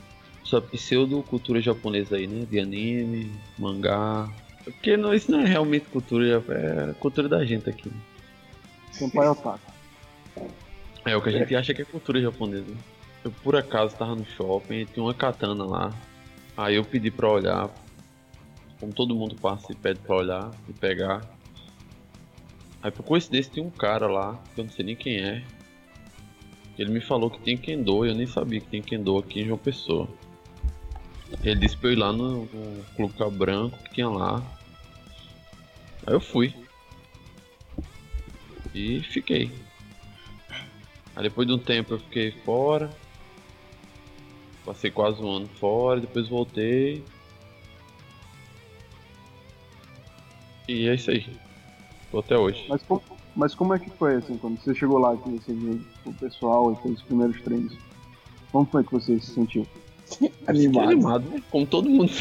[0.45, 2.45] essa pseudo cultura japonesa aí, né?
[2.49, 4.29] De anime, mangá.
[4.63, 7.91] Porque não, isso não é realmente cultura, é cultura da gente aqui.
[8.91, 9.59] Senpai Otaku.
[11.05, 12.71] É o que a gente acha que é cultura japonesa.
[13.23, 15.93] eu por acaso tava no shopping e tinha uma katana lá.
[16.55, 17.69] Aí eu pedi pra olhar.
[18.79, 21.25] Como todo mundo passa e pede pra olhar e pegar.
[22.81, 25.43] Aí por coincidência tinha um cara lá, que eu não sei nem quem é.
[26.79, 29.45] Ele me falou que tem Kendo e eu nem sabia que tem Kendo aqui em
[29.45, 30.07] João Pessoa.
[31.43, 34.41] Ele disse pra eu ir lá no, no Clube Cabo Branco que tinha lá.
[36.07, 36.55] Aí eu fui.
[38.73, 39.51] E fiquei.
[41.17, 42.89] Aí depois de um tempo eu fiquei fora.
[44.63, 47.03] Passei quase um ano fora, depois voltei.
[50.65, 51.27] E é isso aí.
[52.09, 52.65] Tô até hoje.
[52.69, 53.03] Mas como,
[53.39, 56.73] mas como é que foi, assim, quando você chegou lá, que você viu o pessoal
[56.73, 57.73] e fez os primeiros treinos?
[58.51, 59.65] Como foi que você se sentiu?
[60.05, 61.41] Fiquei animado, né?
[61.49, 62.11] Como todo mundo.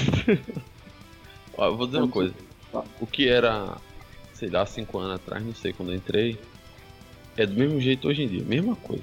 [1.58, 2.32] Ó, eu vou dizer uma coisa.
[2.70, 2.84] Tá.
[3.00, 3.78] O que era,
[4.32, 6.38] sei lá, 5 anos atrás, não sei, quando eu entrei,
[7.36, 9.02] é do mesmo jeito hoje em dia, mesma coisa.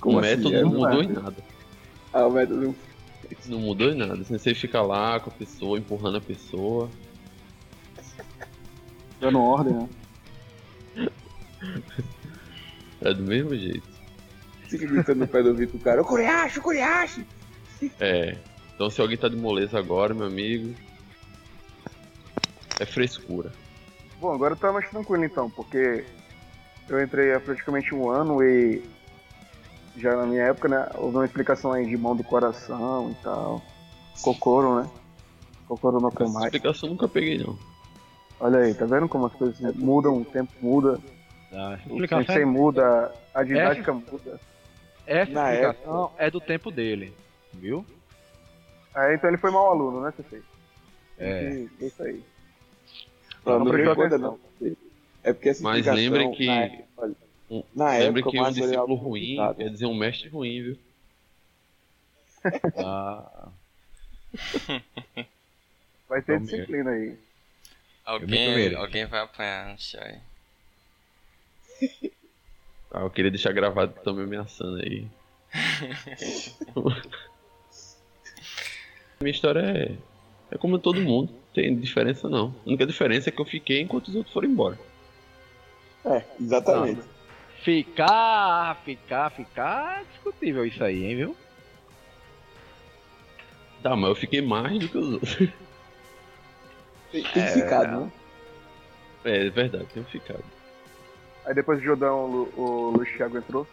[0.00, 0.30] Como o assim?
[0.30, 1.20] método É não do mudou em nada.
[1.20, 1.36] nada.
[2.14, 2.74] Ah, o método.
[3.48, 4.14] Não mudou em nada.
[4.14, 6.88] Assim, Você fica lá com a pessoa, empurrando a pessoa.
[9.20, 9.88] Dando ordem, né?
[13.00, 13.86] É do mesmo jeito.
[14.68, 16.02] Fica gritando no pé do ouvido do cara.
[16.02, 17.24] Ô, Koreashi, Koreashi!
[18.00, 18.36] É.
[18.74, 20.74] Então se alguém tá de moleza agora, meu amigo.
[22.80, 23.52] É frescura.
[24.20, 26.04] Bom, agora tá mais tranquilo então, porque
[26.88, 28.82] eu entrei há praticamente um ano e
[29.96, 33.62] já na minha época, né, houve uma explicação aí de mão do coração e tal.
[34.22, 34.90] Kokoro, né?
[35.68, 36.44] Kokoro no Essa Kamai.
[36.44, 37.56] explicação eu nunca peguei não.
[38.40, 40.98] Olha aí, tá vendo como as coisas mudam, o tempo muda,
[41.52, 44.40] A o explicação, sensei muda, a didática muda.
[45.06, 47.12] essa Na explicação é do tempo dele,
[47.54, 47.84] viu?
[48.94, 50.42] Aí então ele foi mau aluno, né, sensei?
[51.18, 51.66] É.
[51.80, 52.22] É isso aí.
[53.46, 53.72] Não, Não não
[54.18, 54.38] atenção.
[54.60, 54.76] não.
[55.24, 57.14] É porque essa Mas lembre que- Na, época-
[57.74, 59.56] na Lembre época, que um discípulo ruim complicado.
[59.56, 60.78] quer dizer um mestre ruim, viu?
[62.76, 63.48] Ah,
[66.08, 66.56] Vai ter Vamos ver.
[66.58, 67.18] disciplina aí.
[68.04, 70.18] Alguém, alguém vai apanhar no chão aí.
[72.90, 75.06] Ah, eu queria deixar gravado que estão me ameaçando aí.
[79.20, 79.94] Minha história é,
[80.50, 82.54] é como todo mundo, não tem diferença não.
[82.64, 84.78] A única diferença é que eu fiquei enquanto os outros foram embora.
[86.02, 87.02] É, exatamente.
[87.62, 91.36] ficar, ficar, ficar é discutível isso aí, hein, viu?
[93.82, 95.36] Tá, mas eu fiquei mais do que os outros.
[97.12, 98.12] Tem, tem ficado, né?
[99.24, 100.44] É, é verdade, tenho ficado.
[101.48, 103.66] Aí depois do Jordão, o, o Luiz Thiago entrou.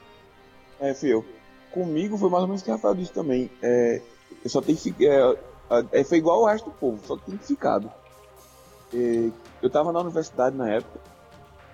[0.79, 1.25] É, eu.
[1.71, 3.51] Comigo foi mais ou menos o que o Rafael disse também.
[3.61, 4.01] É,
[4.41, 5.03] eu só tenho que ficar.
[5.03, 7.91] É, é, foi igual o resto do povo, só tem ficado.
[8.93, 9.29] É,
[9.61, 11.01] eu tava na universidade na época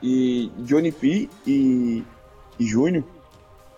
[0.02, 2.04] e Johnny P e,
[2.60, 3.04] e Júnior,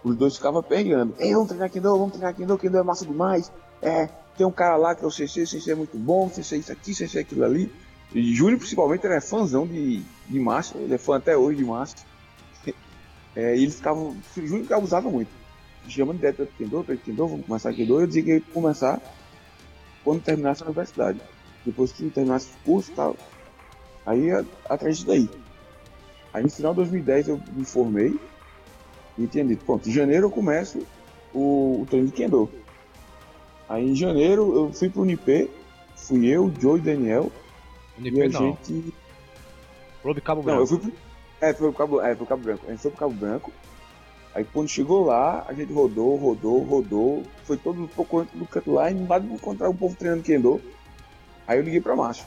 [0.01, 1.13] os dois ficavam pegando.
[1.19, 3.51] Ei, vamos treinar Kendo, vamos treinar Kendo, Kendo é massa demais.
[3.81, 4.07] É,
[4.37, 6.57] tem um cara lá que é o CC, o CC é muito bom, CC é
[6.59, 7.69] isso aqui, CC é aquilo ali.
[8.13, 11.65] E Júnior, principalmente, ele é fãzão de, de Márcio, ele é fã até hoje de
[11.65, 11.97] Márcio.
[13.35, 14.15] É, e eles ficavam.
[14.37, 15.29] O Júnior que abusava muito.
[15.87, 17.99] Chamando direto para Kendo, para Kendo, vamos começar Kendo.
[17.99, 19.01] Eu dizia que ia começar
[20.03, 21.19] quando terminasse a universidade.
[21.65, 23.15] Depois que terminasse o curso e tal.
[24.05, 24.29] Aí
[24.69, 25.29] atrás disso daí.
[26.33, 28.19] Aí no final de 2010 eu me formei
[29.17, 30.79] e tinha dito, pronto, em janeiro eu começo
[31.33, 32.49] o, o treino de Kendo.
[33.69, 35.49] Aí em janeiro eu fui pro Unip,
[35.95, 37.31] fui eu, o Joe e o Daniel,
[37.97, 38.41] e a Unip não.
[38.41, 38.93] gente
[40.01, 40.61] Clube Cabo não, Branco.
[40.61, 41.12] eu fui pro.
[41.43, 42.65] É, foi pro Cabo, é, pro Cabo Branco.
[42.65, 43.51] A gente foi pro Cabo Branco.
[44.33, 47.23] Aí quando chegou lá, a gente rodou, rodou, rodou.
[47.43, 50.61] Foi todo procurando do canto lá e nada de encontrar o povo treinando Kendo.
[51.45, 52.25] Aí eu liguei pra Márcio.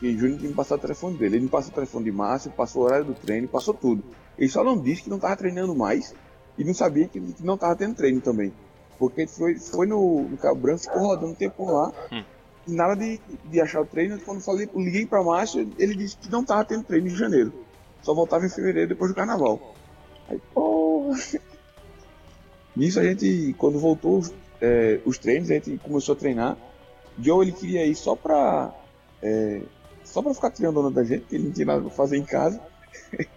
[0.00, 1.36] E Júnior tinha me passado o telefone dele.
[1.36, 4.04] Ele me passou o telefone de Márcio, passou o horário do treino, passou tudo.
[4.38, 6.14] Ele só não disse que não tava treinando mais
[6.56, 8.52] e não sabia que, que não tava tendo treino também.
[8.96, 11.92] Porque foi, foi no, no Cabo Branco, ficou rodando um tempo lá.
[12.12, 12.22] Hum.
[12.66, 14.18] Nada de, de achar o treino.
[14.20, 17.52] Quando falei, liguei pra Márcio, ele disse que não tava tendo treino em janeiro.
[18.02, 19.74] Só voltava em fevereiro depois do carnaval.
[20.28, 21.18] Aí, porra.
[22.76, 24.22] Nisso a gente, quando voltou
[24.60, 26.56] é, os treinos, a gente começou a treinar.
[27.18, 28.72] Joe ele queria ir só pra.
[29.22, 29.62] é,
[30.04, 32.24] só pra ficar tirando onda da gente, porque ele não tinha nada pra fazer em
[32.24, 32.60] casa.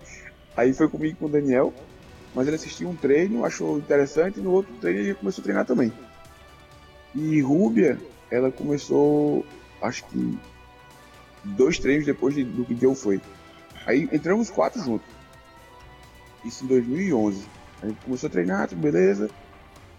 [0.55, 1.73] Aí foi comigo com o Daniel.
[2.35, 5.65] Mas ele assistiu um treino, achou interessante, e no outro treino ele começou a treinar
[5.65, 5.93] também.
[7.13, 7.99] E Rúbia,
[8.33, 9.45] ela começou,
[9.81, 10.37] acho que
[11.43, 13.21] dois treinos depois de- do que Joe foi.
[13.85, 15.05] Aí entramos os quatro juntos.
[16.43, 17.45] Isso em 2011.
[17.81, 19.29] A gente começou a treinar, beleza.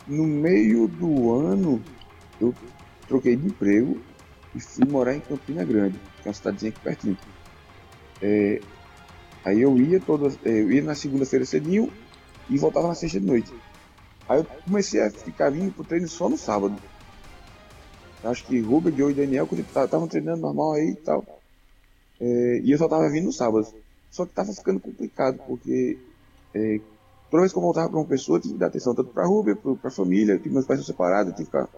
[0.07, 1.83] No meio do ano,
[2.41, 2.55] eu
[3.09, 4.01] troquei de emprego
[4.55, 7.19] e fui morar em Campina Grande, que é uma cidadezinha aqui pertinho.
[8.21, 8.61] É,
[9.45, 11.91] aí eu ia todas, é, eu ia na segunda-feira cedinho
[12.51, 13.53] e voltava na sexta de noite.
[14.29, 16.77] Aí eu comecei a ficar vindo pro treino só no sábado.
[18.25, 21.43] Acho que Rubens, Joe e Daniel estavam treinando normal aí e tal.
[22.21, 23.67] É, e eu só tava vindo no sábado.
[24.11, 25.99] Só que tava ficando complicado, porque
[26.55, 26.79] é,
[27.31, 29.27] toda vez que eu voltava para uma pessoa, eu tinha que dar atenção tanto pra
[29.27, 31.69] Rubens, pra família, que meus pais são separados, eu tinha que ficar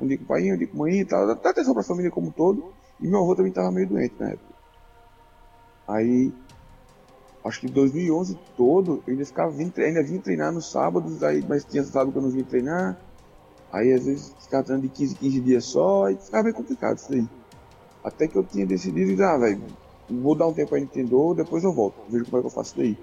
[0.00, 1.82] um dia com o pai, um dia com a mãe e tal, dar atenção pra
[1.82, 2.74] família como um todo.
[3.00, 4.54] E meu avô também tava meio doente na época.
[5.88, 6.32] Aí,
[7.44, 11.64] acho que 2011 todo, eu ainda ficava vindo, ainda vim treinar nos sábados, aí, mas
[11.64, 13.03] tinha sábado que eu não vinha treinar.
[13.74, 17.12] Aí às vezes ficava treinando de 15 15 dias só, e ficava bem complicado isso
[17.12, 17.28] aí.
[18.04, 19.64] Até que eu tinha decidido, ah, velho,
[20.08, 22.50] vou dar um tempo aí no Nintendo, depois eu volto, vejo como é que eu
[22.50, 22.96] faço daí.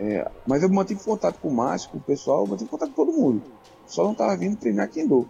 [0.00, 3.16] É, mas eu mantive contato com o Márcio, com o pessoal, mantive contato com todo
[3.16, 3.40] mundo.
[3.86, 5.28] Só não tava vindo treinar Kendo.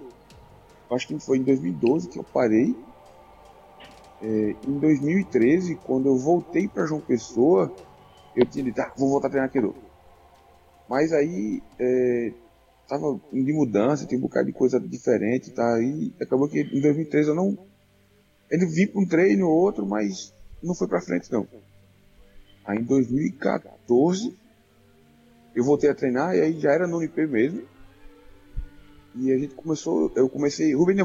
[0.91, 2.75] Acho que foi em 2012 que eu parei.
[4.23, 7.71] É, em 2013, quando eu voltei para João Pessoa,
[8.35, 9.75] eu tinha dito, ah, vou voltar a treinar Kendo.
[10.89, 12.33] Mas aí é,
[12.93, 15.81] tava de mudança, tinha um bocado de coisa diferente, tá?
[15.81, 17.57] E acabou que em 2013 eu não.
[18.51, 21.49] Ele vi para um treino ou outro, mas não foi para frente não.
[22.67, 24.37] Aí em 2014
[25.55, 27.63] eu voltei a treinar e aí já era no UNP mesmo.
[29.15, 30.97] E a gente começou, eu comecei, Rubem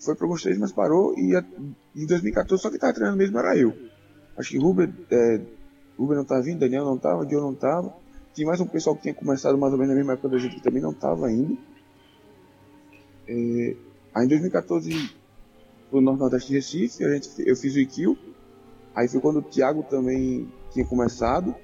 [0.00, 1.44] foi para alguns treinos, mas parou e a,
[1.94, 3.74] em 2014 só que tava treinando mesmo era eu.
[4.38, 5.40] Acho que Rubem, é,
[5.98, 7.94] não tava vindo, Daniel não tava, Joe não tava.
[8.36, 10.56] Tinha mais um pessoal que tinha começado mais ou menos na mesma época da gente
[10.56, 11.56] que também não tava indo.
[13.26, 13.74] É,
[14.14, 15.10] aí em 2014
[15.90, 18.14] foi no Nordeste de Recife, a gente, eu fiz o IQ.
[18.94, 21.56] Aí foi quando o Thiago também tinha começado.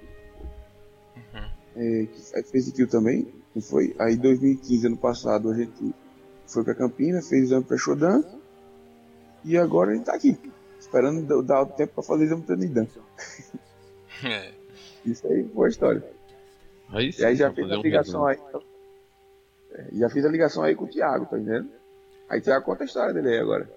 [1.15, 1.51] Uhum.
[1.77, 3.95] É, que fez IQ também, não foi?
[3.99, 5.95] Aí em 2015, ano passado, a gente
[6.47, 8.25] foi pra Campinas, fez exame pra Shodan.
[9.45, 10.39] E agora a gente tá aqui,
[10.81, 12.87] esperando dar o tempo pra fazer exame pra Nidan.
[14.25, 14.55] É.
[15.05, 16.22] Isso aí foi a história.
[16.93, 18.39] Aí sim, e aí já fiz a ligação um aí.
[19.73, 21.71] É, já fiz a ligação aí com o Thiago, tá entendendo?
[22.29, 23.69] Aí o Thiago conta a história dele aí agora.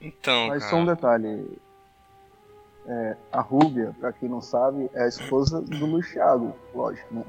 [0.00, 0.70] Então, Mas cara...
[0.70, 1.58] só um detalhe.
[2.86, 7.24] É, a Rúbia, pra quem não sabe, é a esposa do Luiz Thiago, lógico, né?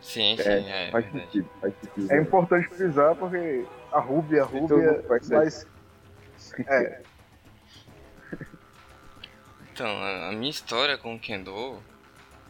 [0.00, 0.88] Sim, sim, é.
[0.88, 2.12] é faz, sentido, faz sentido.
[2.12, 5.66] É importante frisar porque a Rúbia, a Rúbia, mas...
[6.66, 7.02] É.
[9.72, 11.78] Então, a minha história com o Kendo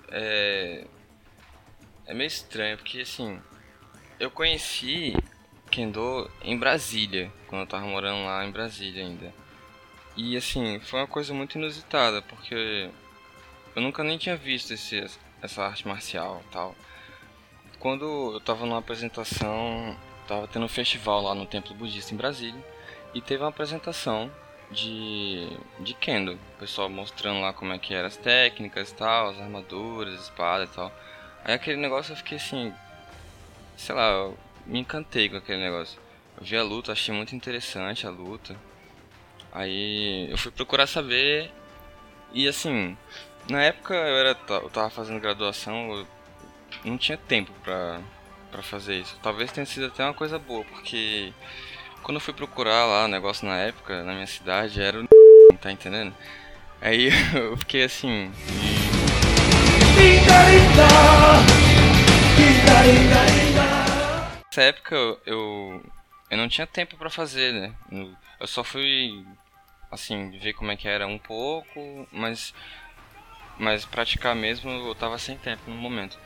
[0.09, 0.87] é
[2.06, 3.40] é meio estranho, porque assim,
[4.18, 5.14] eu conheci
[5.70, 9.32] Kendo em Brasília, quando eu tava morando lá em Brasília ainda.
[10.16, 12.90] E assim, foi uma coisa muito inusitada, porque
[13.74, 15.06] eu nunca nem tinha visto esse,
[15.40, 16.74] essa arte marcial tal.
[17.78, 22.62] Quando eu tava numa apresentação, tava tendo um festival lá no Templo Budista em Brasília,
[23.14, 24.30] e teve uma apresentação
[24.70, 26.34] de, de Kendo.
[26.34, 30.74] O pessoal mostrando lá como é que eram as técnicas tal, as armaduras, espadas e
[30.74, 30.92] tal.
[31.44, 32.72] Aí aquele negócio eu fiquei assim.
[33.76, 35.98] Sei lá, eu me encantei com aquele negócio.
[36.38, 38.57] Eu vi a luta, achei muito interessante a luta.
[39.53, 41.50] Aí eu fui procurar saber.
[42.33, 42.96] E assim,
[43.48, 46.07] na época eu, era, eu tava fazendo graduação, eu
[46.85, 48.00] não tinha tempo pra,
[48.50, 49.18] pra fazer isso.
[49.22, 51.33] Talvez tenha sido até uma coisa boa, porque
[52.03, 55.07] quando eu fui procurar lá o negócio na época, na minha cidade, era o.
[55.61, 56.14] tá entendendo?
[56.81, 58.31] Aí eu fiquei assim.
[64.46, 65.82] Nessa época eu,
[66.30, 67.72] eu não tinha tempo para fazer, né?
[68.38, 69.24] Eu só fui
[69.90, 72.52] assim ver como é que era um pouco, mas
[73.58, 76.18] mas praticar mesmo eu tava sem tempo no momento.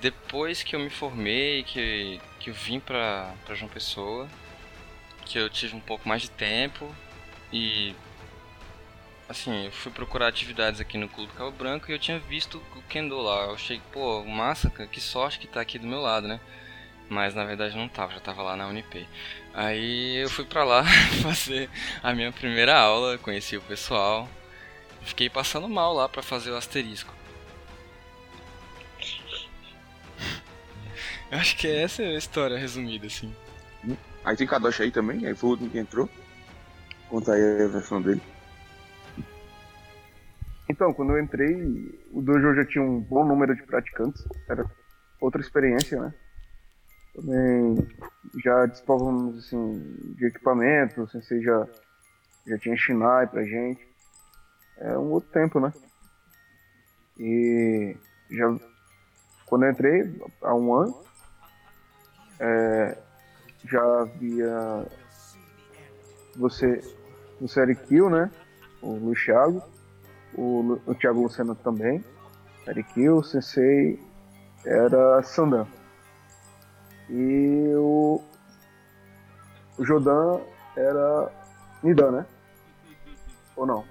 [0.00, 4.28] Depois que eu me formei, que, que eu vim pra, pra João Pessoa,
[5.24, 6.94] que eu tive um pouco mais de tempo
[7.52, 7.94] e
[9.28, 12.82] assim, eu fui procurar atividades aqui no Clube Cabo Branco e eu tinha visto o
[12.82, 13.44] Kendo lá.
[13.44, 16.40] Eu achei, pô, massa, que sorte que tá aqui do meu lado, né?
[17.08, 19.06] Mas na verdade não tava, já tava lá na Unip.
[19.54, 20.84] Aí eu fui pra lá
[21.22, 21.70] fazer
[22.02, 24.28] a minha primeira aula, conheci o pessoal.
[25.02, 27.14] Fiquei passando mal lá pra fazer o asterisco.
[31.30, 33.34] Eu acho que essa é a história resumida, assim.
[34.24, 36.08] Aí tem Kadosh aí também, aí foi o último que entrou.
[37.08, 38.20] Conta aí a versão dele.
[40.68, 44.22] Então, quando eu entrei, o dojo já tinha um bom número de praticantes.
[44.48, 44.64] Era
[45.20, 46.14] outra experiência, né?
[47.14, 47.88] Também
[48.44, 51.66] já dispávamos assim, de equipamento, o sensei já,
[52.46, 53.88] já tinha Shinai pra gente.
[54.76, 55.72] É um outro tempo, né?
[57.18, 57.96] E
[58.30, 58.54] já
[59.46, 61.02] quando eu entrei, há um ano,
[62.38, 62.98] é,
[63.64, 64.86] já havia
[66.36, 66.80] você,
[67.40, 68.30] você era Kill, né?
[68.82, 69.62] O Luiz Thiago
[70.38, 72.02] o, o Thiago Lucena também,
[72.66, 73.98] Erikil, o Sensei
[74.64, 75.66] era Sandan.
[77.10, 78.22] E o,
[79.78, 80.40] o Jodan
[80.76, 81.32] era
[81.82, 82.26] Nidan, né?
[83.56, 83.84] Ou não?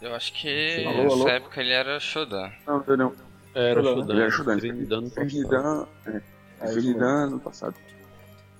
[0.00, 1.28] Eu acho que Alô, nessa alô?
[1.28, 2.50] época ele era Shodan.
[2.66, 3.14] Não, não, não.
[3.54, 4.12] Era Shodan, Shodan.
[4.12, 5.00] Ele era Shodan.
[5.00, 5.32] No Fez.
[5.32, 6.20] Nidan, é,
[6.60, 6.84] É, fez.
[6.84, 7.74] Nidan no passado.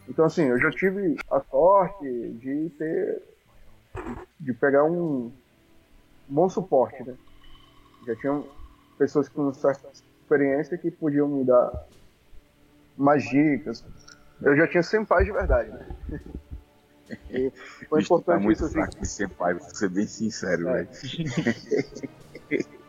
[0.08, 3.22] Então, assim, eu já tive a sorte de ter.
[4.40, 5.30] de pegar um
[6.28, 7.14] bom suporte, né?
[8.06, 8.44] Já tinham
[8.98, 9.88] pessoas com certa
[10.22, 11.86] experiência que podiam me dar
[12.96, 13.84] mais dicas.
[14.42, 15.86] Eu já tinha senpais de verdade, né?
[17.30, 17.50] E
[17.88, 18.74] foi Bicho, tá importante muito isso, assim.
[18.74, 20.84] fraco esse senpai, vou ser bem sincero, É.
[20.84, 20.88] velho.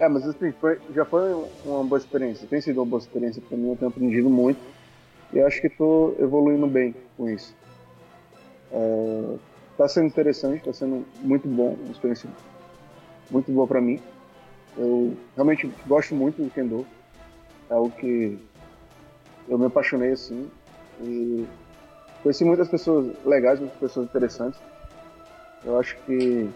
[0.00, 1.34] É, mas assim, foi, já foi
[1.66, 2.46] uma boa experiência.
[2.48, 4.58] Tem sido uma boa experiência pra mim, eu tenho aprendido muito.
[5.32, 7.54] E acho que tô evoluindo bem com isso.
[8.72, 9.36] É,
[9.76, 12.28] tá sendo interessante, tá sendo muito bom, uma experiência
[13.30, 14.00] muito boa pra mim.
[14.76, 16.86] Eu realmente gosto muito do Kendo.
[17.70, 18.38] É algo que
[19.48, 20.50] eu me apaixonei assim.
[21.00, 21.46] E
[22.22, 24.60] conheci muitas pessoas legais, muitas pessoas interessantes.
[25.64, 26.50] Eu acho que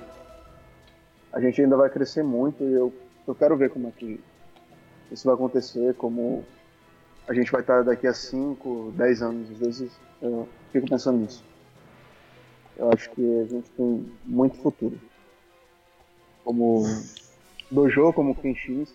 [1.32, 2.92] a gente ainda vai crescer muito e eu,
[3.26, 4.20] eu quero ver como é que
[5.10, 6.44] isso vai acontecer, como
[7.26, 9.50] a gente vai estar daqui a 5, 10 anos.
[9.50, 11.47] Às vezes eu fico pensando nisso.
[12.78, 14.98] Eu acho que a gente tem muito futuro.
[16.44, 16.84] Como
[17.70, 18.86] Dojo, como Kenshin.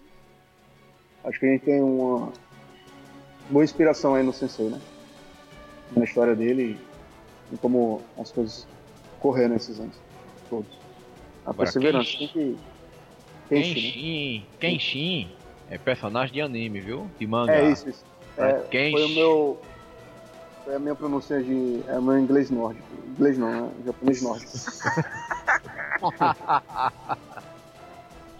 [1.23, 2.31] Acho que a gente tem uma
[3.49, 4.79] boa inspiração aí no Sensei, né?
[5.95, 6.77] Na história dele
[7.51, 8.67] e como as coisas
[9.19, 9.95] correram esses anos
[10.49, 10.71] todos.
[11.45, 12.57] A Agora, perseverança Kenshin- tem que.
[13.49, 14.45] Kenshin, né?
[14.59, 14.79] Kenshin.
[14.79, 15.31] Kenshin
[15.69, 17.07] é personagem de anime, viu?
[17.19, 17.53] De mangá.
[17.53, 18.03] É isso, isso.
[18.38, 18.91] É, Kenshin.
[18.91, 19.61] foi o meu.
[20.64, 21.84] Foi a minha pronúncia de.
[21.88, 22.88] É meu inglês nórdico.
[23.07, 23.72] Inglês não, né?
[23.86, 24.51] Japonês nórdico.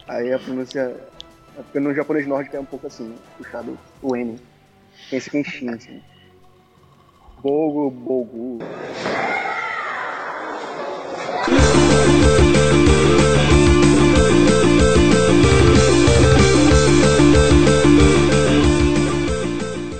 [0.08, 0.80] Aí a pronúncia.
[1.56, 3.16] É porque no japonês nórdico é um pouco assim, né?
[3.36, 4.40] puxado o N.
[5.10, 6.02] Pensa Kenshin, assim.
[7.42, 8.58] Bogo, Bogu.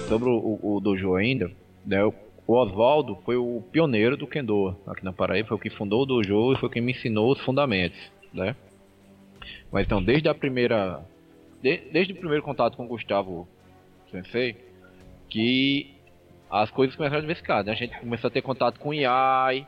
[0.08, 1.50] Sobre o, o, o dojo ainda,
[1.84, 2.12] né, o
[2.52, 6.52] Oswaldo foi o pioneiro do Kendo aqui na Paraíba, foi o que fundou o dojo
[6.52, 7.98] e foi quem me ensinou os fundamentos,
[8.32, 8.54] né?
[9.72, 11.00] Mas então, desde a primeira
[11.62, 13.48] de- desde o primeiro contato com o Gustavo
[14.10, 14.56] Sensei,
[15.28, 15.94] que
[16.50, 17.72] as coisas começaram a diversificar, né?
[17.72, 19.66] A gente começou a ter contato com o Iai,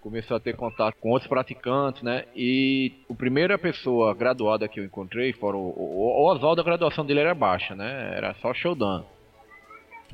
[0.00, 2.24] começou a ter contato com outros praticantes, né?
[2.34, 7.04] E a primeira pessoa graduada que eu encontrei, fora o, o, o Oswaldo, a graduação
[7.04, 8.12] dele era baixa, né?
[8.16, 9.04] Era só Shodan.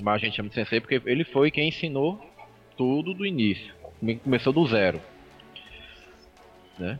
[0.02, 2.20] Mas a gente chama de sensei porque ele foi quem ensinou
[2.76, 3.72] tudo do início.
[4.00, 5.00] Come- Começou do zero.
[6.78, 6.98] Né?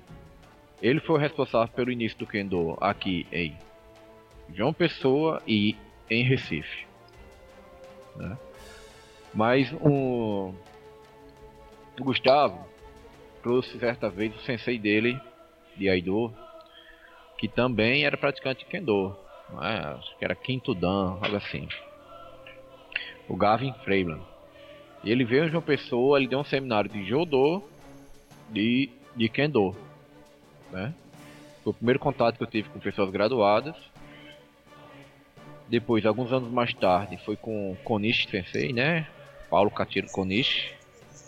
[0.80, 3.56] Ele foi o responsável pelo início do Kendo aqui em
[4.54, 5.76] João Pessoa e
[6.08, 6.86] em Recife.
[8.16, 8.38] Né?
[9.34, 10.54] Mas um,
[11.98, 12.64] o Gustavo
[13.42, 15.18] trouxe certa vez o sensei dele,
[15.76, 16.32] de Aido,
[17.38, 19.16] que também era praticante de Kendo.
[19.50, 19.76] não é?
[19.94, 21.66] Acho que era quinto Dan, algo assim
[23.32, 24.22] o Gavin Freeland.
[25.02, 27.62] E ele veio em João Pessoa, ele deu um seminário de Jodô
[28.54, 29.74] e de Kendo.
[30.70, 30.92] Né?
[31.64, 33.74] Foi o primeiro contato que eu tive com pessoas graduadas.
[35.66, 39.08] Depois, alguns anos mais tarde, foi com Konishi Sensei, né?
[39.48, 40.74] Paulo Catiro Konishi,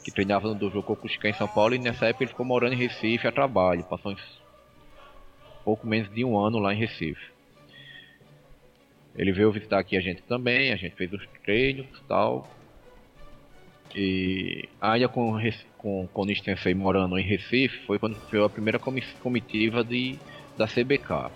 [0.04, 1.74] que treinava no Dojo Kokushikan em São Paulo.
[1.74, 3.82] E nessa época ele ficou morando em Recife a trabalho.
[3.84, 4.42] Passou uns
[5.64, 7.33] pouco menos de um ano lá em Recife.
[9.16, 12.50] Ele veio visitar aqui a gente também, a gente fez os treinos e tal.
[13.94, 15.38] E ainda com,
[15.78, 19.84] com, com o Nish Sensei morando em Recife, foi quando veio a primeira comi- comitiva
[19.84, 20.18] de,
[20.58, 21.30] da CBK.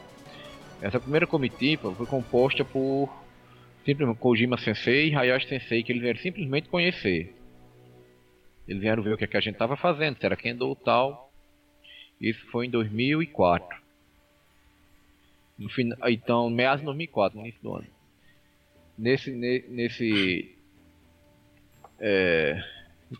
[0.82, 3.08] Essa primeira comitiva foi composta por
[3.84, 7.34] simplesmente Kojima Sensei e Hayashi Sensei, que eles vieram simplesmente conhecer.
[8.66, 10.84] Eles vieram ver o que, é que a gente estava fazendo, se era Kendo e
[10.84, 11.32] tal.
[12.20, 13.87] Isso foi em 2004.
[15.58, 17.86] No final, então, meados de 2004, no início do ano.
[18.96, 20.56] Nesse, ne- nesse
[21.98, 22.62] é,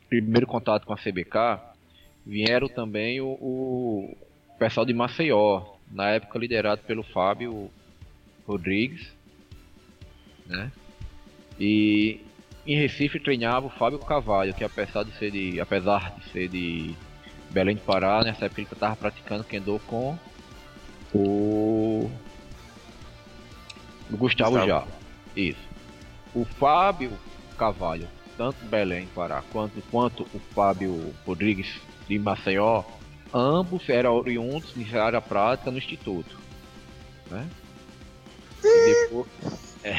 [0.09, 1.61] primeiro contato com a CBK,
[2.25, 4.17] vieram também o, o
[4.59, 7.71] pessoal de Maceió, na época liderado pelo Fábio
[8.47, 9.13] Rodrigues,
[10.47, 10.71] né?
[11.59, 12.21] E
[12.67, 16.95] em Recife treinava o Fábio Cavalho, que apesar de ser de, apesar de ser de
[17.51, 20.19] Belém do Pará, nessa época ele estava praticando Kendo com
[21.15, 22.11] o
[24.17, 24.67] Gustavo, Gustavo.
[24.67, 24.87] já.
[25.37, 25.61] Isso.
[26.35, 27.13] O Fábio
[27.57, 32.85] Cavalho, tanto Belém do Pará quanto, quanto o Fábio Rodrigues de Maceió,
[33.33, 36.39] ambos eram oriundos de área prática no Instituto.
[37.31, 37.47] Né?
[38.65, 39.29] E depois,
[39.85, 39.95] É.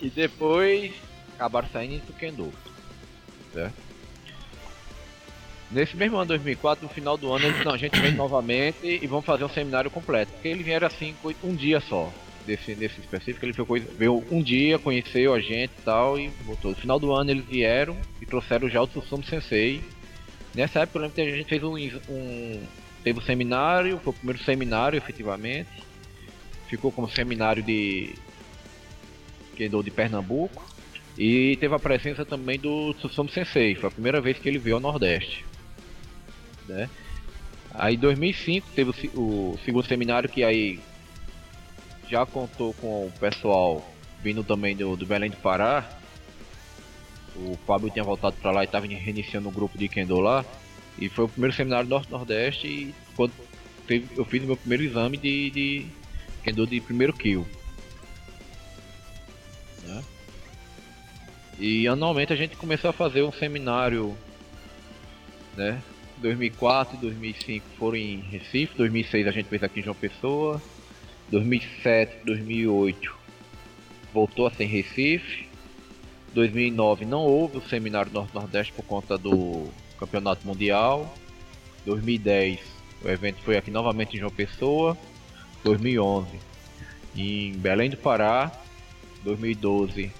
[0.02, 0.92] e depois
[1.34, 2.52] acabaram saindo em Kendo.
[3.52, 3.89] Certo?
[5.70, 9.06] Nesse mesmo ano 2004, no final do ano, eles não, a gente vem novamente e
[9.06, 10.32] vamos fazer um seminário completo.
[10.32, 11.14] Porque eles vieram assim
[11.44, 12.12] um dia só.
[12.44, 16.72] Desse, desse específico, ele ficou, veio um dia, conheceu a gente e tal, e voltou.
[16.72, 19.80] No final do ano eles vieram e trouxeram já o Tsusumu Sensei.
[20.54, 21.76] Nessa época eu lembro que a gente fez um,
[22.08, 22.62] um
[23.04, 25.70] teve um seminário, foi o primeiro seminário efetivamente.
[26.66, 28.14] Ficou como seminário de
[29.54, 30.64] Kendo de Pernambuco.
[31.16, 34.76] E teve a presença também do Tsusumu Sensei, foi a primeira vez que ele veio
[34.76, 35.44] ao Nordeste.
[36.70, 36.88] Né?
[37.74, 40.80] Aí em 2005 teve o, o segundo seminário que aí
[42.08, 43.86] já contou com o pessoal
[44.22, 45.88] vindo também do, do Belém do Pará.
[47.36, 50.44] O Fábio tinha voltado para lá e estava reiniciando o um grupo de Kendo lá.
[50.98, 53.32] E foi o primeiro seminário do Norte-Nordeste e quando
[53.86, 55.86] teve, eu fiz o meu primeiro exame de, de
[56.42, 57.46] Kendo de primeiro kill.
[59.84, 60.04] Né?
[61.58, 64.16] E anualmente a gente começou a fazer um seminário,
[65.56, 65.80] né?
[66.20, 70.60] 2004 e 2005 foram em Recife, 2006 a gente fez aqui em João Pessoa,
[71.30, 73.14] 2007, 2008
[74.12, 75.48] voltou a ser em Recife,
[76.34, 79.68] 2009 não houve o seminário Norte-Nordeste por conta do
[79.98, 81.14] Campeonato Mundial,
[81.86, 82.60] 2010
[83.02, 84.96] o evento foi aqui novamente em João Pessoa,
[85.64, 86.28] 2011
[87.16, 88.52] em Belém do Pará,
[89.24, 90.12] 2012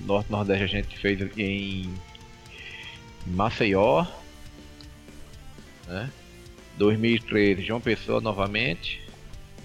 [0.00, 1.92] o Norte-Nordeste a gente fez em
[3.26, 4.06] Maceió,
[5.90, 6.10] né?
[6.78, 9.02] 2013 João Pessoa novamente,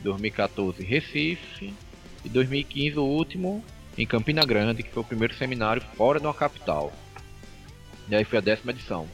[0.03, 1.73] 2014 Recife
[2.23, 3.63] e 2015 o último
[3.97, 6.91] em Campina Grande, que foi o primeiro seminário fora de uma capital.
[8.09, 9.07] E aí foi a décima edição.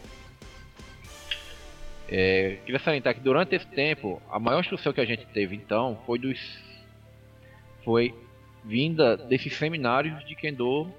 [2.10, 6.02] É, queria salientar que durante esse tempo, a maior instrução que a gente teve então
[6.06, 6.38] foi dos
[7.86, 8.14] foi
[8.66, 10.92] vinda desses seminários de Kendo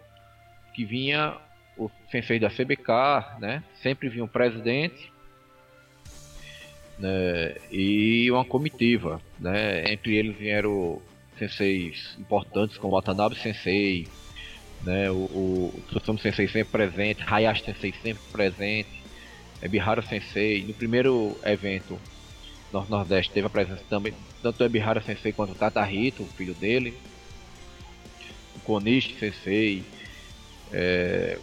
[0.75, 1.37] que vinha
[1.77, 3.63] o sensei da CBK, né?
[3.83, 5.12] Sempre vinha um presidente
[7.03, 9.93] né, e uma comitiva, né?
[9.93, 11.03] Entre eles vieram
[11.37, 14.07] senseis importantes como Watanabe Sensei,
[14.85, 15.11] né?
[15.11, 19.03] O, o Tsutomu Sensei sempre presente, Hayashi Sensei sempre presente,
[19.61, 20.63] Ebihara Sensei.
[20.63, 21.99] No primeiro evento
[22.73, 26.97] no Nordeste teve a presença também tanto Ebihara Sensei quanto o Tatahito, o filho dele,
[28.55, 29.83] o Konishi Sensei,
[30.73, 31.37] é,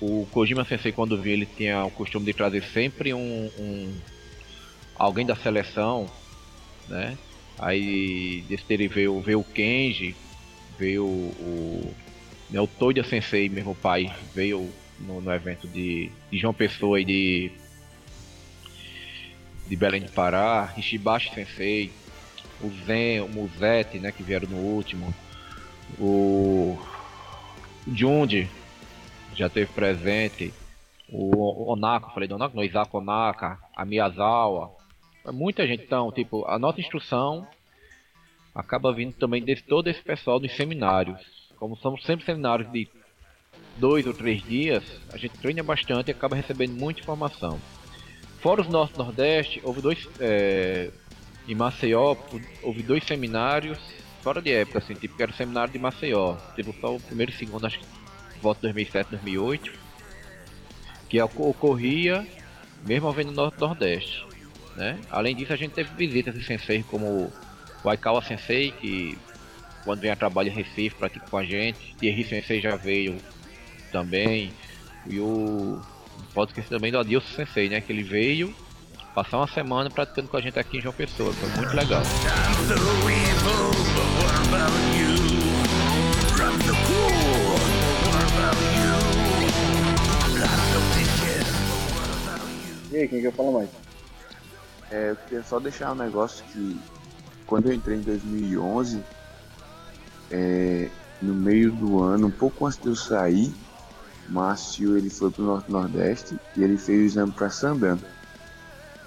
[0.00, 3.94] o Kojima Sensei quando vi ele tinha o costume de trazer sempre um, um
[4.96, 6.08] alguém da seleção,
[6.88, 7.16] né?
[7.58, 10.16] Aí desse dele veio, veio o Kenji,
[10.78, 11.94] veio o,
[12.50, 17.04] né, o Toida Sensei, mesmo pai, veio no, no evento de, de, João Pessoa e
[17.04, 17.52] de,
[19.68, 21.92] de Belém do Pará, Ishibashi Sensei,
[22.60, 25.14] o Zen, o Muzete, né, que vieram no último,
[25.98, 26.78] o
[27.86, 28.48] Jundi
[29.34, 30.52] já teve presente,
[31.08, 34.74] o Onaka, falei do Onaka, no Isako Onaka, a Miyazawa,
[35.32, 37.46] Muita gente, então, tipo, a nossa instrução
[38.54, 41.20] acaba vindo também de todo esse pessoal dos seminários.
[41.56, 42.88] Como somos sempre seminários de
[43.76, 47.58] dois ou três dias, a gente treina bastante e acaba recebendo muita informação.
[48.40, 50.06] Fora os nossos Nordeste, houve dois.
[50.20, 50.90] É,
[51.48, 52.16] em Maceió,
[52.62, 53.78] houve dois seminários
[54.22, 56.36] fora de época, assim, tipo, que era o seminário de Maceió.
[56.56, 57.86] Teve só o primeiro e segundo, acho que
[58.40, 59.72] volta 2007, 2008,
[61.08, 62.26] que ocorria
[62.86, 64.24] mesmo havendo no Nordeste.
[64.76, 64.98] Né?
[65.10, 67.32] Além disso, a gente teve visitas de sensei como
[67.82, 69.16] o Aikawa Sensei, que
[69.84, 71.94] quando vem a trabalho em Recife pratica com a gente.
[71.98, 73.16] Thierry Sensei já veio
[73.92, 74.52] também.
[75.06, 75.80] E o.
[76.32, 77.80] Pode esquecer também do Adilson Sensei, né?
[77.80, 78.54] Que ele veio
[79.14, 81.32] passar uma semana praticando com a gente aqui em João Pessoa.
[81.32, 82.02] Foi muito legal.
[92.90, 93.70] E aí, quem quer falar mais?
[94.94, 96.80] É, eu queria só deixar um negócio que
[97.48, 99.02] quando eu entrei em 2011,
[100.30, 100.88] é,
[101.20, 103.52] no meio do ano, um pouco antes de eu sair,
[104.28, 107.98] Márcio ele foi pro Norte Nordeste e ele fez o exame para Sandan.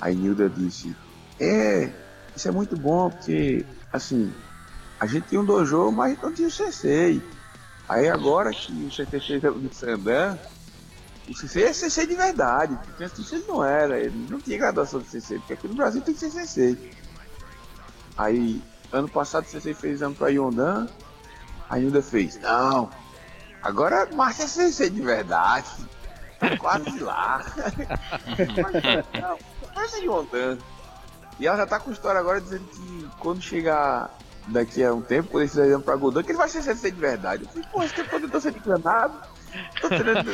[0.02, 0.94] Aí Nilda disse:
[1.40, 1.90] É,
[2.36, 4.30] isso é muito bom porque assim,
[5.00, 7.22] a gente tinha um dojo, mas não tinha o sensei.
[7.88, 10.38] Aí agora que o sensei fez o Sandan,
[11.30, 15.00] o CC é CC de verdade, porque antes ele não era, ele não tinha graduação
[15.00, 16.92] de CC, porque aqui no Brasil tem que ser CC.
[18.18, 18.62] Aí,
[18.92, 20.88] ano passado o CC fez exame pra Yondan,
[21.70, 22.90] a fez, não,
[23.62, 25.70] agora Márcia é CC de verdade,
[26.60, 27.46] quase lá.
[28.38, 28.84] mas,
[29.22, 29.38] não,
[29.76, 30.58] Márcia é Yondan.
[31.40, 34.10] E ela já tá com história agora dizendo que quando chegar
[34.48, 37.00] daqui a um tempo, quando eles fizerem pra Godan, que ele vai ser sensei de
[37.00, 37.44] verdade.
[37.44, 39.14] Eu falei, pô, esse tempo todo eu tô sendo enganado.
[39.82, 40.32] Tô treinando.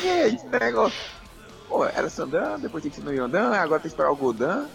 [0.00, 0.98] Que é esse negócio?
[1.68, 4.66] Pô, era Sandan, depois tem que ser no Yondan, agora tem que esperar o Godan.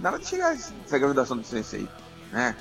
[0.00, 1.88] Nada de chegar essa graduação do sensei,
[2.30, 2.56] né?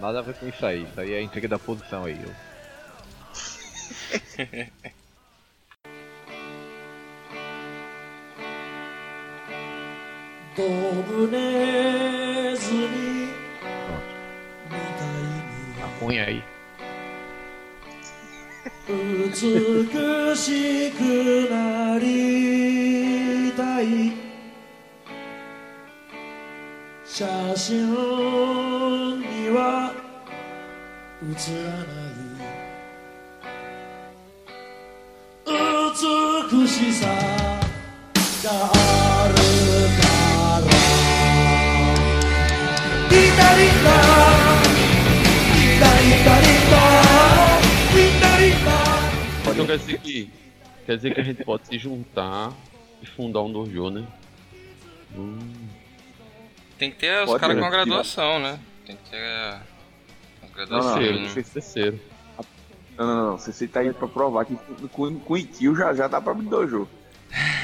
[0.00, 0.82] Nada a ver com isso aí.
[0.84, 2.18] Isso aí é entrega da posição aí.
[10.60, 10.90] Eu...
[16.00, 16.42] Põe aí.
[18.88, 24.12] 美しくなりたい。
[27.06, 27.92] 写真
[29.20, 29.92] には
[31.32, 32.10] 写らない。
[36.52, 37.06] 美しさ
[38.42, 38.79] がある
[49.50, 50.30] Então quer dizer que.
[50.86, 52.52] Quer dizer que a gente pode se juntar
[53.02, 54.06] e fundar um dojo, né?
[55.14, 55.38] Hum,
[56.78, 58.58] Tem que ter os caras com a graduação, né?
[58.86, 59.60] Tem que ter as
[60.42, 60.94] Não, graduações.
[60.94, 61.44] não, terceiro, né?
[61.52, 62.00] terceiro.
[62.98, 63.38] Não, não, não.
[63.38, 64.56] Você tá aí pra provar que
[64.92, 66.88] com, com Ikil já, já dá pra abrir dojo.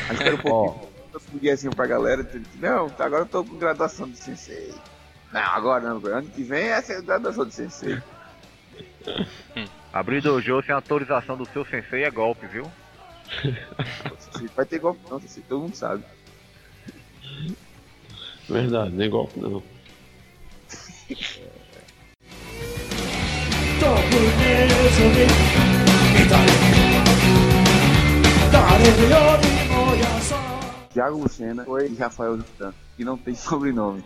[0.08, 0.88] Aí espera um pouquinho.
[1.12, 2.28] Eu um assim pra galera.
[2.56, 4.74] Não, tá, agora eu tô com graduação de sensei.
[5.35, 6.05] Não, agora não.
[6.05, 8.01] Ano que vem essa é a graduação de sensei.
[9.93, 12.69] Abrir dojo sem autorização do seu sensei é golpe, viu?
[14.19, 16.03] Sensei Vai ter golpe não, sensei, todo mundo sabe.
[18.49, 19.63] Verdade, nem golpe não.
[23.81, 25.09] ドブネズミ
[26.21, 26.47] みたい
[28.51, 28.91] 誰よ
[29.41, 34.03] りも優しい Thiago Lucena e Rafael Jutan, que não tem sobrenome.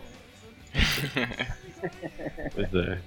[2.53, 2.97] pois é.